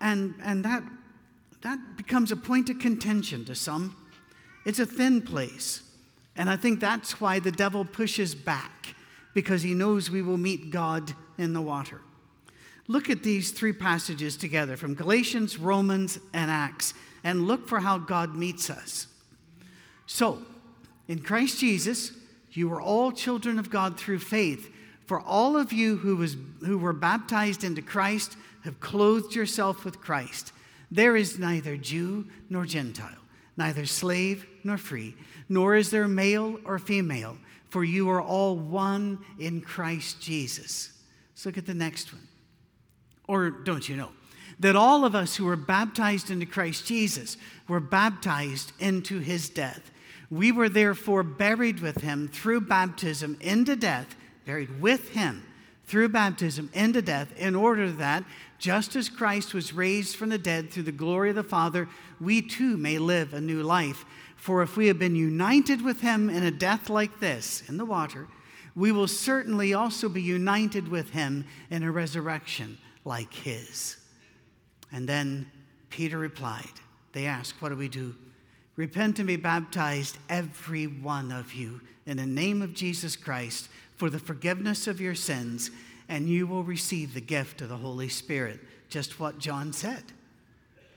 And, 0.00 0.34
and 0.42 0.64
that, 0.64 0.82
that 1.62 1.96
becomes 1.96 2.30
a 2.30 2.36
point 2.36 2.68
of 2.68 2.78
contention 2.78 3.44
to 3.46 3.54
some. 3.54 3.96
It's 4.64 4.78
a 4.78 4.86
thin 4.86 5.22
place. 5.22 5.82
And 6.36 6.48
I 6.48 6.56
think 6.56 6.80
that's 6.80 7.20
why 7.20 7.38
the 7.38 7.52
devil 7.52 7.84
pushes 7.84 8.34
back, 8.34 8.94
because 9.34 9.62
he 9.62 9.74
knows 9.74 10.10
we 10.10 10.22
will 10.22 10.38
meet 10.38 10.70
God 10.70 11.14
in 11.38 11.52
the 11.52 11.60
water. 11.60 12.00
Look 12.88 13.10
at 13.10 13.22
these 13.22 13.50
three 13.50 13.72
passages 13.72 14.36
together 14.36 14.76
from 14.76 14.94
Galatians, 14.94 15.58
Romans, 15.58 16.18
and 16.32 16.50
Acts, 16.50 16.94
and 17.22 17.46
look 17.46 17.68
for 17.68 17.80
how 17.80 17.98
God 17.98 18.34
meets 18.34 18.70
us. 18.70 19.06
So, 20.06 20.42
in 21.06 21.20
Christ 21.20 21.60
Jesus, 21.60 22.12
you 22.52 22.72
are 22.72 22.80
all 22.80 23.12
children 23.12 23.58
of 23.58 23.70
God 23.70 23.98
through 23.98 24.18
faith. 24.18 24.70
For 25.06 25.20
all 25.20 25.56
of 25.56 25.72
you 25.72 25.96
who, 25.96 26.16
was, 26.16 26.36
who 26.64 26.78
were 26.78 26.92
baptized 26.92 27.64
into 27.64 27.82
Christ 27.82 28.36
have 28.64 28.80
clothed 28.80 29.34
yourself 29.34 29.84
with 29.84 30.00
Christ. 30.00 30.52
There 30.90 31.16
is 31.16 31.38
neither 31.38 31.76
Jew 31.76 32.26
nor 32.48 32.66
Gentile 32.66 33.18
neither 33.56 33.86
slave 33.86 34.46
nor 34.64 34.78
free, 34.78 35.14
nor 35.48 35.76
is 35.76 35.90
there 35.90 36.08
male 36.08 36.58
or 36.64 36.78
female, 36.78 37.36
for 37.68 37.84
you 37.84 38.10
are 38.10 38.22
all 38.22 38.56
one 38.56 39.18
in 39.38 39.60
Christ 39.60 40.20
Jesus. 40.20 40.92
Let's 41.32 41.46
look 41.46 41.58
at 41.58 41.66
the 41.66 41.74
next 41.74 42.12
one. 42.12 42.26
Or 43.26 43.50
don't 43.50 43.88
you 43.88 43.96
know? 43.96 44.10
That 44.60 44.76
all 44.76 45.04
of 45.04 45.14
us 45.14 45.36
who 45.36 45.44
were 45.44 45.56
baptized 45.56 46.30
into 46.30 46.46
Christ 46.46 46.86
Jesus 46.86 47.36
were 47.68 47.80
baptized 47.80 48.72
into 48.78 49.18
his 49.18 49.48
death. 49.48 49.90
We 50.30 50.52
were 50.52 50.68
therefore 50.68 51.22
buried 51.22 51.80
with 51.80 52.02
him 52.02 52.28
through 52.28 52.62
baptism 52.62 53.36
into 53.40 53.76
death, 53.76 54.14
buried 54.46 54.80
with 54.80 55.10
him 55.10 55.44
through 55.84 56.08
baptism 56.08 56.70
into 56.72 57.02
death, 57.02 57.36
in 57.36 57.54
order 57.54 57.90
that, 57.90 58.24
just 58.62 58.94
as 58.94 59.08
Christ 59.08 59.54
was 59.54 59.72
raised 59.72 60.14
from 60.14 60.28
the 60.28 60.38
dead 60.38 60.70
through 60.70 60.84
the 60.84 60.92
glory 60.92 61.30
of 61.30 61.34
the 61.34 61.42
Father, 61.42 61.88
we 62.20 62.40
too 62.40 62.76
may 62.76 62.96
live 62.96 63.34
a 63.34 63.40
new 63.40 63.60
life. 63.60 64.04
For 64.36 64.62
if 64.62 64.76
we 64.76 64.86
have 64.86 65.00
been 65.00 65.16
united 65.16 65.82
with 65.82 66.00
him 66.00 66.30
in 66.30 66.44
a 66.44 66.50
death 66.52 66.88
like 66.88 67.18
this, 67.18 67.64
in 67.68 67.76
the 67.76 67.84
water, 67.84 68.28
we 68.76 68.92
will 68.92 69.08
certainly 69.08 69.74
also 69.74 70.08
be 70.08 70.22
united 70.22 70.86
with 70.86 71.10
him 71.10 71.44
in 71.70 71.82
a 71.82 71.90
resurrection 71.90 72.78
like 73.04 73.34
his. 73.34 73.96
And 74.92 75.08
then 75.08 75.50
Peter 75.90 76.16
replied, 76.16 76.70
They 77.14 77.26
asked, 77.26 77.60
What 77.60 77.70
do 77.70 77.76
we 77.76 77.88
do? 77.88 78.14
Repent 78.76 79.18
and 79.18 79.26
be 79.26 79.34
baptized, 79.34 80.18
every 80.28 80.86
one 80.86 81.32
of 81.32 81.52
you, 81.52 81.80
in 82.06 82.16
the 82.16 82.26
name 82.26 82.62
of 82.62 82.74
Jesus 82.74 83.16
Christ, 83.16 83.68
for 83.96 84.08
the 84.08 84.20
forgiveness 84.20 84.86
of 84.86 85.00
your 85.00 85.16
sins, 85.16 85.72
and 86.12 86.28
you 86.28 86.46
will 86.46 86.62
receive 86.62 87.14
the 87.14 87.22
gift 87.22 87.62
of 87.62 87.70
the 87.70 87.76
Holy 87.78 88.10
Spirit. 88.10 88.60
Just 88.90 89.18
what 89.18 89.38
John 89.38 89.72
said. 89.72 90.02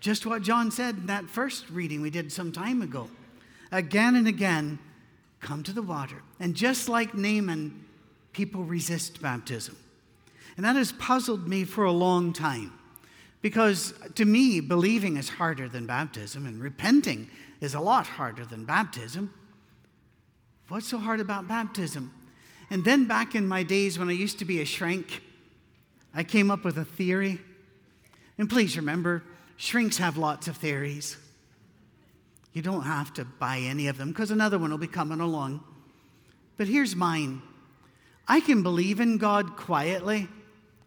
Just 0.01 0.25
what 0.25 0.41
John 0.41 0.71
said 0.71 0.97
in 0.97 1.05
that 1.05 1.29
first 1.29 1.69
reading 1.69 2.01
we 2.01 2.09
did 2.09 2.33
some 2.33 2.51
time 2.51 2.81
ago. 2.81 3.09
Again 3.71 4.17
and 4.17 4.27
again, 4.27 4.77
come 5.39 5.63
to 5.63 5.71
the 5.71 5.81
water. 5.81 6.21
And 6.41 6.53
just 6.53 6.89
like 6.89 7.15
Naaman, 7.15 7.85
people 8.33 8.65
resist 8.65 9.21
baptism. 9.21 9.77
And 10.57 10.65
that 10.65 10.75
has 10.75 10.91
puzzled 10.91 11.47
me 11.47 11.63
for 11.63 11.85
a 11.85 11.93
long 11.93 12.33
time. 12.33 12.73
Because 13.41 13.93
to 14.15 14.25
me, 14.25 14.59
believing 14.59 15.15
is 15.15 15.29
harder 15.29 15.69
than 15.69 15.85
baptism, 15.85 16.45
and 16.45 16.61
repenting 16.61 17.29
is 17.61 17.73
a 17.73 17.79
lot 17.79 18.05
harder 18.05 18.43
than 18.43 18.65
baptism. 18.65 19.33
What's 20.67 20.89
so 20.89 20.97
hard 20.97 21.21
about 21.21 21.47
baptism? 21.47 22.11
And 22.69 22.83
then 22.83 23.05
back 23.05 23.35
in 23.35 23.47
my 23.47 23.63
days 23.63 23.99
when 23.99 24.09
I 24.09 24.13
used 24.13 24.39
to 24.39 24.45
be 24.45 24.61
a 24.61 24.65
shrink, 24.65 25.21
I 26.13 26.23
came 26.23 26.49
up 26.49 26.63
with 26.63 26.77
a 26.77 26.85
theory. 26.85 27.39
And 28.37 28.49
please 28.49 28.75
remember, 28.75 29.23
Shrinks 29.57 29.97
have 29.97 30.17
lots 30.17 30.47
of 30.47 30.57
theories. 30.57 31.17
You 32.53 32.61
don't 32.61 32.83
have 32.83 33.13
to 33.15 33.25
buy 33.25 33.59
any 33.59 33.87
of 33.87 33.97
them 33.97 34.09
because 34.09 34.31
another 34.31 34.57
one 34.57 34.71
will 34.71 34.77
be 34.77 34.87
coming 34.87 35.19
along. 35.19 35.63
But 36.57 36.67
here's 36.67 36.95
mine 36.95 37.41
I 38.27 38.39
can 38.39 38.63
believe 38.63 38.99
in 38.99 39.17
God 39.17 39.55
quietly 39.55 40.27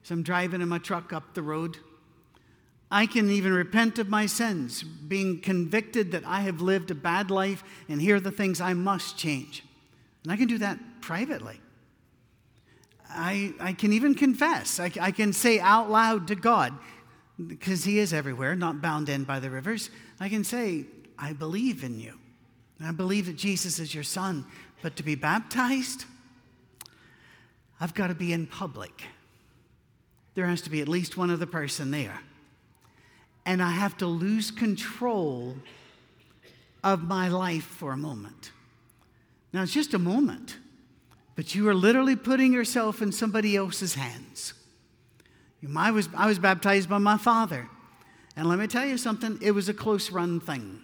as 0.03 0.11
I'm 0.11 0.23
driving 0.23 0.61
in 0.61 0.69
my 0.69 0.79
truck 0.79 1.13
up 1.13 1.35
the 1.35 1.43
road. 1.43 1.79
I 2.91 3.05
can 3.05 3.31
even 3.31 3.53
repent 3.53 3.99
of 3.99 4.09
my 4.09 4.25
sins, 4.25 4.83
being 4.83 5.41
convicted 5.41 6.13
that 6.13 6.25
I 6.25 6.41
have 6.41 6.63
lived 6.63 6.91
a 6.91 6.95
bad 6.95 7.31
life, 7.31 7.63
and 7.87 8.01
here 8.01 8.17
are 8.17 8.21
the 8.21 8.31
things 8.31 8.63
I 8.63 8.73
must 8.73 9.19
change. 9.19 9.63
And 10.23 10.33
I 10.33 10.37
can 10.37 10.49
do 10.49 10.57
that 10.59 10.79
privately. 11.03 11.61
I, 13.11 13.55
I 13.61 13.73
can 13.73 13.93
even 13.93 14.15
confess. 14.15 14.79
I, 14.79 14.91
I 15.01 15.11
can 15.11 15.33
say 15.33 15.61
out 15.61 15.91
loud 15.91 16.29
to 16.29 16.35
God, 16.35 16.75
because 17.47 17.85
he 17.85 17.99
is 17.99 18.13
everywhere, 18.13 18.55
not 18.55 18.83
bound 18.83 19.09
in 19.09 19.25
by 19.25 19.41
the 19.41 19.51
rivers, 19.51 19.91
I 20.21 20.29
can 20.29 20.45
say, 20.45 20.87
I 21.19 21.33
believe 21.33 21.85
in 21.85 21.99
you. 21.99 22.19
I 22.81 22.93
believe 22.93 23.27
that 23.27 23.37
Jesus 23.37 23.79
is 23.79 23.95
your 23.95 24.05
son. 24.05 24.45
But 24.83 24.97
to 24.97 25.03
be 25.03 25.15
baptized, 25.15 26.05
I've 27.81 27.95
got 27.95 28.09
to 28.09 28.15
be 28.15 28.33
in 28.33 28.47
public. 28.47 29.05
There 30.35 30.47
has 30.47 30.63
to 30.63 30.71
be 30.71 30.81
at 30.81 30.89
least 30.89 31.17
one 31.17 31.31
other 31.31 31.47
person 31.47 31.91
there. 31.91 32.21
And 33.45 33.63
I 33.63 33.71
have 33.71 33.97
to 33.99 34.07
lose 34.07 34.51
control 34.51 35.57
of 36.85 37.03
my 37.03 37.29
life 37.29 37.65
for 37.65 37.93
a 37.93 37.97
moment. 37.97 38.53
Now, 39.53 39.63
it's 39.63 39.73
just 39.73 39.95
a 39.95 39.99
moment, 39.99 40.59
but 41.39 41.55
you 41.55 41.69
are 41.69 41.75
literally 41.75 42.17
putting 42.17 42.53
yourself 42.53 43.01
in 43.01 43.13
somebody 43.13 43.55
else's 43.55 43.95
hands. 43.95 44.55
I 45.77 45.93
was, 45.93 46.09
I 46.17 46.27
was 46.27 46.37
baptized 46.41 46.89
by 46.89 46.99
my 46.99 47.17
father. 47.17 47.69
And 48.35 48.49
let 48.49 48.59
me 48.59 48.67
tell 48.67 48.85
you 48.85 48.99
something, 48.99 49.39
it 49.41 49.53
was 49.53 49.69
a 49.69 49.73
close 49.73 50.11
run 50.11 50.41
thing. 50.41 50.81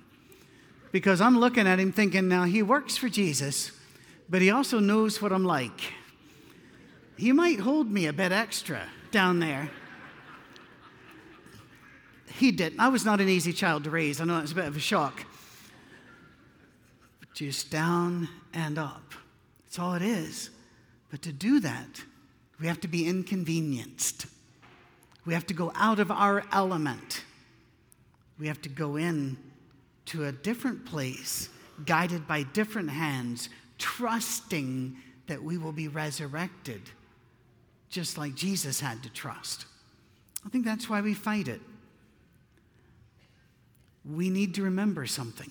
Because 0.93 1.21
I'm 1.21 1.41
looking 1.41 1.67
at 1.67 1.81
him 1.81 1.91
thinking, 1.91 2.29
now 2.29 2.45
he 2.45 2.63
works 2.63 2.97
for 2.97 3.09
Jesus, 3.09 3.73
but 4.29 4.43
he 4.43 4.53
also 4.53 4.79
knows 4.79 5.21
what 5.21 5.33
I'm 5.33 5.43
like. 5.43 5.93
He 7.17 7.33
might 7.33 7.59
hold 7.59 7.91
me 7.91 8.07
a 8.07 8.13
bit 8.13 8.31
extra 8.31 8.83
down 9.11 9.41
there. 9.41 9.73
He 12.33 12.53
didn't. 12.53 12.79
I 12.79 12.87
was 12.91 13.05
not 13.05 13.21
an 13.21 13.29
easy 13.29 13.53
child 13.53 13.83
to 13.85 13.91
raise. 13.91 14.21
I 14.21 14.25
know 14.25 14.39
it's 14.39 14.53
a 14.53 14.55
bit 14.55 14.67
of 14.67 14.77
a 14.77 14.81
shock. 14.81 15.25
But 17.19 17.35
just 17.35 17.73
down 17.73 18.29
and 18.53 18.79
up. 18.79 19.15
That's 19.75 19.83
all 19.83 19.95
it 19.95 20.03
is. 20.03 20.51
But 21.11 21.23
to 21.23 21.33
do 21.33 21.59
that, 21.59 22.05
we 22.61 22.69
have 22.69 22.81
to 22.83 22.87
be 22.87 23.09
inconvenienced. 23.09 24.27
We 25.27 25.35
have 25.35 25.49
to 25.49 25.55
go 25.55 25.73
out 25.75 25.99
of 25.99 26.13
our 26.13 26.45
element. 26.53 27.25
We 28.39 28.47
have 28.47 28.63
to 28.63 28.69
go 28.69 28.95
in 28.95 29.37
to 30.07 30.27
a 30.27 30.31
different 30.31 30.87
place, 30.87 31.49
guided 31.87 32.29
by 32.29 32.45
different 32.45 32.91
hands, 32.91 33.49
trusting 33.79 34.97
that 35.27 35.43
we 35.43 35.59
will 35.59 35.73
be 35.73 35.89
resurrected, 35.89 36.83
just 37.89 38.17
like 38.17 38.37
Jesus 38.37 38.79
had 38.79 39.03
to 39.03 39.13
trust. 39.13 39.67
I 40.47 40.51
think 40.51 40.65
that's 40.65 40.89
why 40.89 41.01
we 41.01 41.15
fight 41.15 41.49
it. 41.49 41.61
We 44.05 44.31
need 44.31 44.55
to 44.55 44.63
remember 44.63 45.07
something 45.07 45.51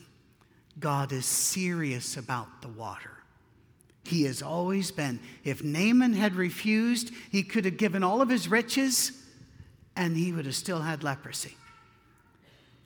God 0.79 1.11
is 1.11 1.25
serious 1.25 2.15
about 2.15 2.61
the 2.61 2.69
water. 2.69 3.17
He 4.03 4.23
has 4.23 4.41
always 4.41 4.91
been. 4.91 5.19
If 5.43 5.63
Naaman 5.63 6.13
had 6.13 6.35
refused, 6.35 7.11
he 7.31 7.43
could 7.43 7.65
have 7.65 7.77
given 7.77 8.03
all 8.03 8.21
of 8.21 8.29
his 8.29 8.47
riches 8.47 9.11
and 9.95 10.17
he 10.17 10.31
would 10.31 10.45
have 10.45 10.55
still 10.55 10.81
had 10.81 11.03
leprosy. 11.03 11.55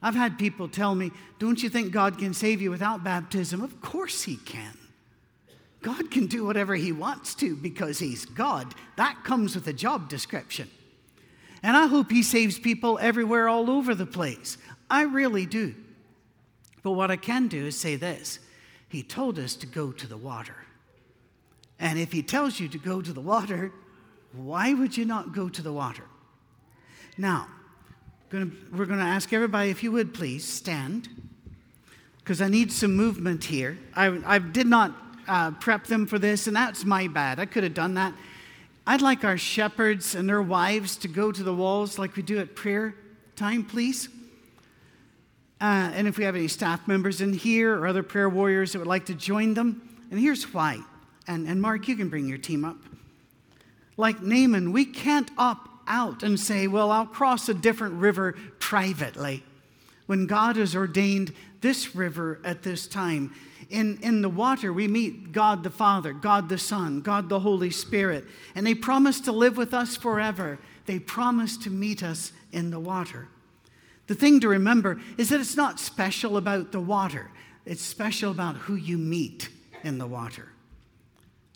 I've 0.01 0.15
had 0.15 0.37
people 0.37 0.67
tell 0.67 0.93
me, 0.93 1.11
Don't 1.39 1.61
you 1.61 1.69
think 1.69 1.91
God 1.91 2.17
can 2.17 2.33
save 2.33 2.61
you 2.61 2.69
without 2.69 3.03
baptism? 3.03 3.61
Of 3.61 3.81
course 3.81 4.23
He 4.23 4.37
can. 4.37 4.77
God 5.81 6.11
can 6.11 6.27
do 6.27 6.45
whatever 6.45 6.75
He 6.75 6.91
wants 6.91 7.33
to 7.35 7.55
because 7.55 7.99
He's 7.99 8.25
God. 8.25 8.73
That 8.95 9.23
comes 9.23 9.55
with 9.55 9.67
a 9.67 9.73
job 9.73 10.09
description. 10.09 10.69
And 11.63 11.75
I 11.75 11.87
hope 11.87 12.11
He 12.11 12.23
saves 12.23 12.59
people 12.59 12.99
everywhere, 13.01 13.49
all 13.49 13.71
over 13.71 13.95
the 13.95 14.05
place. 14.05 14.57
I 14.89 15.03
really 15.03 15.45
do. 15.45 15.73
But 16.83 16.91
what 16.91 17.11
I 17.11 17.17
can 17.17 17.47
do 17.47 17.65
is 17.65 17.77
say 17.77 17.95
this 17.95 18.39
He 18.87 19.01
told 19.01 19.39
us 19.39 19.55
to 19.55 19.65
go 19.65 19.91
to 19.91 20.07
the 20.07 20.17
water. 20.17 20.66
And 21.79 21.99
if 21.99 22.11
He 22.11 22.23
tells 22.23 22.59
you 22.59 22.67
to 22.69 22.77
go 22.77 23.01
to 23.01 23.13
the 23.13 23.21
water, 23.21 23.71
why 24.33 24.73
would 24.73 24.97
you 24.97 25.05
not 25.05 25.33
go 25.33 25.49
to 25.49 25.61
the 25.61 25.73
water? 25.73 26.03
Now, 27.17 27.47
we're 28.31 28.85
going 28.85 28.99
to 28.99 29.05
ask 29.05 29.31
everybody, 29.33 29.69
if 29.69 29.83
you 29.83 29.91
would 29.93 30.13
please 30.13 30.45
stand, 30.45 31.09
because 32.19 32.41
I 32.41 32.49
need 32.49 32.71
some 32.71 32.95
movement 32.95 33.45
here. 33.45 33.77
I, 33.95 34.19
I 34.25 34.39
did 34.39 34.67
not 34.67 34.93
uh, 35.27 35.51
prep 35.51 35.85
them 35.85 36.05
for 36.05 36.19
this, 36.19 36.47
and 36.47 36.55
that's 36.55 36.83
my 36.83 37.07
bad. 37.07 37.39
I 37.39 37.45
could 37.45 37.63
have 37.63 37.73
done 37.73 37.93
that. 37.93 38.13
I'd 38.85 39.01
like 39.01 39.23
our 39.23 39.37
shepherds 39.37 40.15
and 40.15 40.27
their 40.27 40.41
wives 40.41 40.97
to 40.97 41.07
go 41.07 41.31
to 41.31 41.43
the 41.43 41.53
walls 41.53 41.97
like 41.97 42.15
we 42.15 42.23
do 42.23 42.39
at 42.39 42.55
prayer 42.55 42.95
time, 43.35 43.63
please. 43.63 44.09
Uh, 45.59 45.91
and 45.93 46.07
if 46.07 46.17
we 46.17 46.23
have 46.23 46.35
any 46.35 46.47
staff 46.47 46.87
members 46.87 47.19
in 47.19 47.33
here 47.33 47.75
or 47.75 47.87
other 47.87 48.03
prayer 48.03 48.29
warriors 48.29 48.73
that 48.73 48.79
would 48.79 48.87
like 48.87 49.05
to 49.07 49.13
join 49.13 49.53
them, 49.53 49.81
and 50.11 50.19
here's 50.19 50.53
why. 50.53 50.79
And, 51.27 51.47
and 51.47 51.61
Mark, 51.61 51.87
you 51.87 51.95
can 51.95 52.09
bring 52.09 52.27
your 52.27 52.37
team 52.37 52.63
up. 52.63 52.77
Like 53.97 54.21
Naaman, 54.21 54.71
we 54.71 54.85
can't 54.85 55.29
opt 55.37 55.69
out 55.87 56.23
and 56.23 56.39
say, 56.39 56.67
Well, 56.67 56.91
I'll 56.91 57.05
cross 57.05 57.49
a 57.49 57.53
different 57.53 57.95
river 57.95 58.35
privately. 58.59 59.43
When 60.05 60.25
God 60.25 60.55
has 60.55 60.75
ordained 60.75 61.33
this 61.61 61.95
river 61.95 62.39
at 62.43 62.63
this 62.63 62.87
time, 62.87 63.33
in, 63.69 63.99
in 64.01 64.21
the 64.21 64.29
water, 64.29 64.71
we 64.71 64.87
meet 64.87 65.33
God 65.33 65.63
the 65.63 65.69
Father, 65.69 66.13
God 66.13 66.47
the 66.47 66.57
Son, 66.57 67.01
God 67.01 67.27
the 67.27 67.39
Holy 67.39 67.71
Spirit, 67.71 68.25
and 68.55 68.65
they 68.65 68.73
promise 68.73 69.19
to 69.21 69.31
live 69.33 69.57
with 69.57 69.73
us 69.73 69.97
forever. 69.97 70.59
They 70.85 70.99
promise 70.99 71.57
to 71.57 71.69
meet 71.69 72.03
us 72.03 72.31
in 72.53 72.71
the 72.71 72.79
water. 72.79 73.27
The 74.07 74.15
thing 74.15 74.39
to 74.39 74.47
remember 74.47 75.01
is 75.17 75.29
that 75.29 75.41
it's 75.41 75.57
not 75.57 75.81
special 75.81 76.37
about 76.37 76.71
the 76.71 76.79
water, 76.79 77.29
it's 77.65 77.81
special 77.81 78.31
about 78.31 78.55
who 78.55 78.75
you 78.75 78.97
meet 78.97 79.49
in 79.83 79.97
the 79.97 80.07
water. 80.07 80.49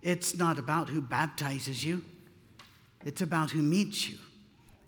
It's 0.02 0.36
not 0.36 0.58
about 0.58 0.90
who 0.90 1.02
baptizes 1.02 1.84
you, 1.84 2.04
it's 3.06 3.22
about 3.22 3.52
who 3.52 3.62
meets 3.62 4.10
you. 4.10 4.18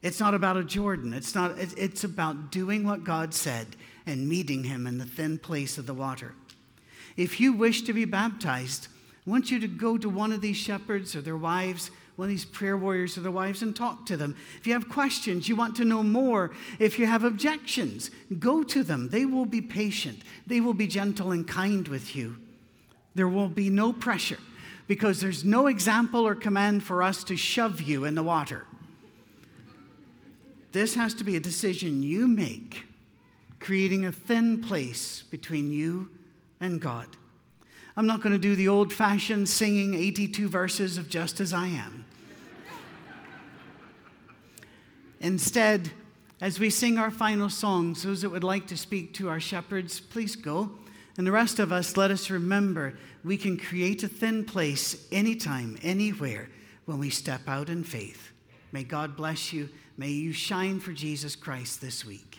It's 0.03 0.19
not 0.19 0.33
about 0.33 0.57
a 0.57 0.65
Jordan. 0.65 1.13
It's, 1.13 1.33
not, 1.33 1.57
it's 1.57 2.03
about 2.03 2.51
doing 2.51 2.83
what 2.83 3.05
God 3.05 3.33
said 3.33 3.67
and 4.05 4.27
meeting 4.27 4.65
Him 4.65 4.85
in 4.85 4.97
the 4.97 5.05
thin 5.05 5.39
place 5.39 5.77
of 5.77 5.85
the 5.85 5.93
water. 5.93 6.33
If 7.15 7.39
you 7.39 7.53
wish 7.53 7.83
to 7.83 7.93
be 7.93 8.03
baptized, 8.03 8.89
I 9.25 9.29
want 9.29 9.49
you 9.49 9.59
to 9.59 9.67
go 9.67 9.97
to 9.97 10.09
one 10.09 10.33
of 10.33 10.41
these 10.41 10.57
shepherds 10.57 11.15
or 11.15 11.21
their 11.21 11.37
wives, 11.37 11.89
one 12.17 12.25
of 12.25 12.29
these 12.29 12.43
prayer 12.43 12.75
warriors 12.75 13.17
or 13.17 13.21
their 13.21 13.31
wives, 13.31 13.61
and 13.61 13.73
talk 13.73 14.05
to 14.07 14.17
them. 14.17 14.35
If 14.59 14.67
you 14.67 14.73
have 14.73 14.89
questions, 14.89 15.47
you 15.47 15.55
want 15.55 15.77
to 15.77 15.85
know 15.85 16.03
more, 16.03 16.51
if 16.79 16.99
you 16.99 17.05
have 17.05 17.23
objections, 17.23 18.11
go 18.39 18.61
to 18.63 18.83
them. 18.83 19.07
They 19.07 19.25
will 19.25 19.45
be 19.45 19.61
patient, 19.61 20.19
they 20.45 20.59
will 20.59 20.73
be 20.73 20.87
gentle 20.87 21.31
and 21.31 21.47
kind 21.47 21.87
with 21.87 22.13
you. 22.13 22.35
There 23.15 23.29
will 23.29 23.47
be 23.47 23.69
no 23.69 23.93
pressure 23.93 24.39
because 24.87 25.21
there's 25.21 25.45
no 25.45 25.67
example 25.67 26.27
or 26.27 26.35
command 26.35 26.83
for 26.83 27.01
us 27.01 27.23
to 27.25 27.35
shove 27.35 27.81
you 27.81 28.05
in 28.05 28.15
the 28.15 28.23
water. 28.23 28.65
This 30.71 30.95
has 30.95 31.13
to 31.15 31.23
be 31.23 31.35
a 31.35 31.39
decision 31.39 32.03
you 32.03 32.27
make, 32.27 32.83
creating 33.59 34.05
a 34.05 34.11
thin 34.11 34.61
place 34.61 35.23
between 35.29 35.71
you 35.71 36.09
and 36.59 36.81
God. 36.81 37.07
I'm 37.95 38.07
not 38.07 38.21
going 38.21 38.33
to 38.33 38.39
do 38.39 38.55
the 38.55 38.67
old 38.67 38.91
fashioned 38.91 39.47
singing 39.47 39.93
82 39.93 40.49
verses 40.49 40.97
of 40.97 41.09
Just 41.09 41.39
As 41.39 41.53
I 41.53 41.67
Am. 41.67 42.05
Instead, 45.19 45.91
as 46.41 46.59
we 46.59 46.69
sing 46.69 46.97
our 46.97 47.11
final 47.11 47.49
songs, 47.49 48.03
those 48.03 48.23
that 48.23 48.29
would 48.29 48.43
like 48.43 48.67
to 48.67 48.75
speak 48.75 49.13
to 49.13 49.29
our 49.29 49.39
shepherds, 49.39 49.99
please 49.99 50.35
go. 50.35 50.71
And 51.17 51.27
the 51.27 51.31
rest 51.31 51.59
of 51.59 51.71
us, 51.71 51.95
let 51.95 52.11
us 52.11 52.29
remember 52.29 52.95
we 53.23 53.37
can 53.37 53.57
create 53.57 54.03
a 54.03 54.07
thin 54.07 54.45
place 54.45 55.07
anytime, 55.11 55.77
anywhere, 55.83 56.49
when 56.85 56.97
we 56.97 57.09
step 57.09 57.41
out 57.47 57.69
in 57.69 57.83
faith. 57.83 58.31
May 58.71 58.83
God 58.83 59.15
bless 59.15 59.53
you. 59.53 59.69
May 59.97 60.09
you 60.09 60.33
shine 60.33 60.79
for 60.79 60.91
Jesus 60.91 61.35
Christ 61.35 61.81
this 61.81 62.03
week. 62.03 62.32